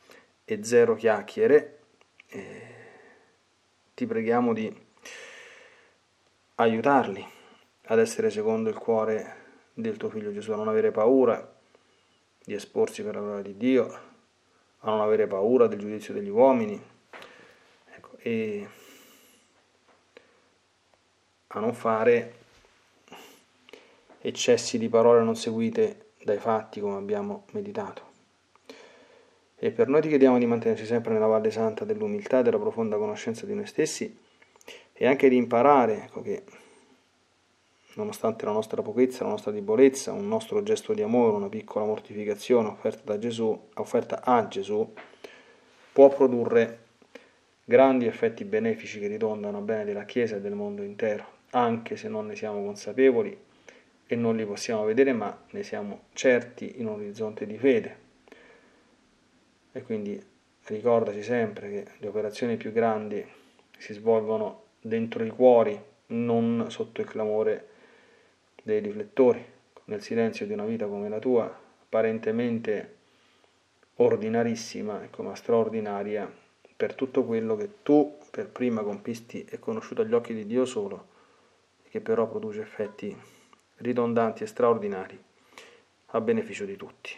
e 0.44 0.64
zero 0.64 0.96
chiacchiere, 0.96 1.78
eh, 2.26 2.74
ti 3.94 4.06
preghiamo 4.06 4.52
di 4.52 4.76
aiutarli 6.56 7.24
ad 7.84 8.00
essere 8.00 8.30
secondo 8.30 8.68
il 8.68 8.76
cuore 8.76 9.36
del 9.74 9.96
tuo 9.96 10.10
figlio 10.10 10.32
Gesù, 10.32 10.50
a 10.50 10.56
non 10.56 10.66
avere 10.66 10.90
paura 10.90 11.56
di 12.42 12.54
esporsi 12.54 13.04
per 13.04 13.14
la 13.14 13.20
gloria 13.20 13.42
di 13.42 13.56
Dio, 13.56 13.86
a 14.78 14.90
non 14.90 15.00
avere 15.00 15.28
paura 15.28 15.68
del 15.68 15.78
giudizio 15.78 16.12
degli 16.12 16.28
uomini 16.28 16.82
ecco, 17.94 18.16
e 18.18 18.68
a 21.48 21.60
non 21.60 21.74
fare 21.74 22.34
eccessi 24.20 24.78
di 24.78 24.88
parole 24.88 25.22
non 25.22 25.36
seguite 25.36 26.10
dai 26.22 26.38
fatti 26.38 26.80
come 26.80 26.96
abbiamo 26.96 27.44
meditato. 27.52 28.06
E 29.56 29.70
per 29.70 29.88
noi 29.88 30.00
ti 30.02 30.08
chiediamo 30.08 30.38
di 30.38 30.46
mantenerci 30.46 30.86
sempre 30.86 31.12
nella 31.12 31.26
Valle 31.26 31.50
Santa 31.50 31.84
dell'umiltà 31.84 32.40
e 32.40 32.42
della 32.42 32.58
profonda 32.58 32.96
conoscenza 32.96 33.44
di 33.44 33.54
noi 33.54 33.66
stessi 33.66 34.16
e 34.92 35.06
anche 35.06 35.28
di 35.28 35.36
imparare 35.36 36.10
che 36.22 36.44
nonostante 37.94 38.44
la 38.44 38.52
nostra 38.52 38.82
pochezza, 38.82 39.24
la 39.24 39.30
nostra 39.30 39.50
debolezza, 39.50 40.12
un 40.12 40.28
nostro 40.28 40.62
gesto 40.62 40.92
di 40.92 41.02
amore, 41.02 41.36
una 41.36 41.48
piccola 41.48 41.84
mortificazione 41.84 42.68
offerta, 42.68 43.02
da 43.04 43.18
Gesù, 43.18 43.68
offerta 43.74 44.22
a 44.22 44.46
Gesù, 44.46 44.92
può 45.92 46.08
produrre 46.08 46.86
grandi 47.64 48.06
effetti 48.06 48.44
benefici 48.44 49.00
che 49.00 49.08
ridondano 49.08 49.58
a 49.58 49.60
bene 49.62 49.84
della 49.84 50.04
Chiesa 50.04 50.36
e 50.36 50.40
del 50.40 50.54
mondo 50.54 50.82
intero, 50.82 51.37
anche 51.50 51.96
se 51.96 52.08
non 52.08 52.26
ne 52.26 52.36
siamo 52.36 52.62
consapevoli 52.62 53.46
e 54.06 54.16
non 54.16 54.36
li 54.36 54.44
possiamo 54.44 54.84
vedere, 54.84 55.12
ma 55.12 55.44
ne 55.50 55.62
siamo 55.62 56.04
certi 56.12 56.80
in 56.80 56.86
un 56.86 56.94
orizzonte 56.94 57.46
di 57.46 57.58
fede. 57.58 58.06
E 59.72 59.82
quindi 59.82 60.20
ricordaci 60.64 61.22
sempre 61.22 61.70
che 61.70 61.86
le 61.98 62.08
operazioni 62.08 62.56
più 62.56 62.72
grandi 62.72 63.24
si 63.76 63.92
svolgono 63.92 64.64
dentro 64.80 65.24
i 65.24 65.30
cuori, 65.30 65.78
non 66.08 66.66
sotto 66.68 67.00
il 67.00 67.06
clamore 67.06 67.68
dei 68.62 68.80
riflettori, 68.80 69.44
nel 69.84 70.02
silenzio 70.02 70.46
di 70.46 70.52
una 70.52 70.64
vita 70.64 70.86
come 70.86 71.08
la 71.08 71.18
tua, 71.18 71.44
apparentemente 71.44 72.96
ordinarissima, 73.96 75.02
ecco, 75.02 75.22
ma 75.22 75.34
straordinaria 75.34 76.30
per 76.76 76.94
tutto 76.94 77.24
quello 77.24 77.56
che 77.56 77.82
tu 77.82 78.16
per 78.30 78.48
prima 78.48 78.82
compisti 78.82 79.44
e 79.44 79.58
conosciuto 79.58 80.02
agli 80.02 80.14
occhi 80.14 80.34
di 80.34 80.46
Dio 80.46 80.64
solo, 80.64 81.16
che 81.88 82.00
però 82.00 82.26
produce 82.28 82.60
effetti 82.60 83.16
ridondanti 83.76 84.42
e 84.42 84.46
straordinari 84.46 85.22
a 86.06 86.20
beneficio 86.20 86.64
di 86.64 86.76
tutti. 86.76 87.10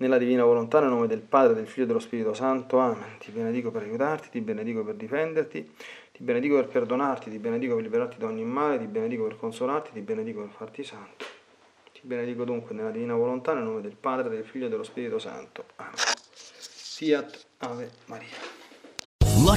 Nella 0.00 0.18
divina 0.18 0.44
volontà, 0.44 0.78
nel 0.78 0.90
nome 0.90 1.08
del 1.08 1.22
Padre, 1.22 1.54
del 1.54 1.66
Figlio 1.66 1.84
e 1.84 1.86
dello 1.88 1.98
Spirito 1.98 2.32
Santo, 2.32 2.78
Amen. 2.78 3.18
Ti 3.18 3.32
benedico 3.32 3.72
per 3.72 3.82
aiutarti, 3.82 4.28
ti 4.30 4.40
benedico 4.40 4.84
per 4.84 4.94
difenderti, 4.94 5.74
ti 6.12 6.22
benedico 6.22 6.54
per 6.54 6.68
perdonarti, 6.68 7.30
ti 7.30 7.38
benedico 7.38 7.74
per 7.74 7.82
liberarti 7.82 8.16
da 8.16 8.26
ogni 8.26 8.44
male, 8.44 8.78
ti 8.78 8.86
benedico 8.86 9.24
per 9.24 9.36
consolarti, 9.36 9.90
ti 9.92 10.00
benedico 10.00 10.40
per 10.40 10.50
farti 10.50 10.84
santo. 10.84 11.24
Ti 11.92 12.00
benedico 12.02 12.44
dunque 12.44 12.76
nella 12.76 12.90
divina 12.92 13.16
volontà, 13.16 13.54
nel 13.54 13.64
nome 13.64 13.80
del 13.80 13.96
Padre, 13.96 14.28
del 14.28 14.44
Figlio 14.44 14.66
e 14.66 14.68
dello 14.68 14.84
Spirito 14.84 15.18
Santo. 15.18 15.64
Amen. 15.76 15.94
Fiat 15.96 17.46
Ave 17.58 17.90
Maria. 18.06 18.57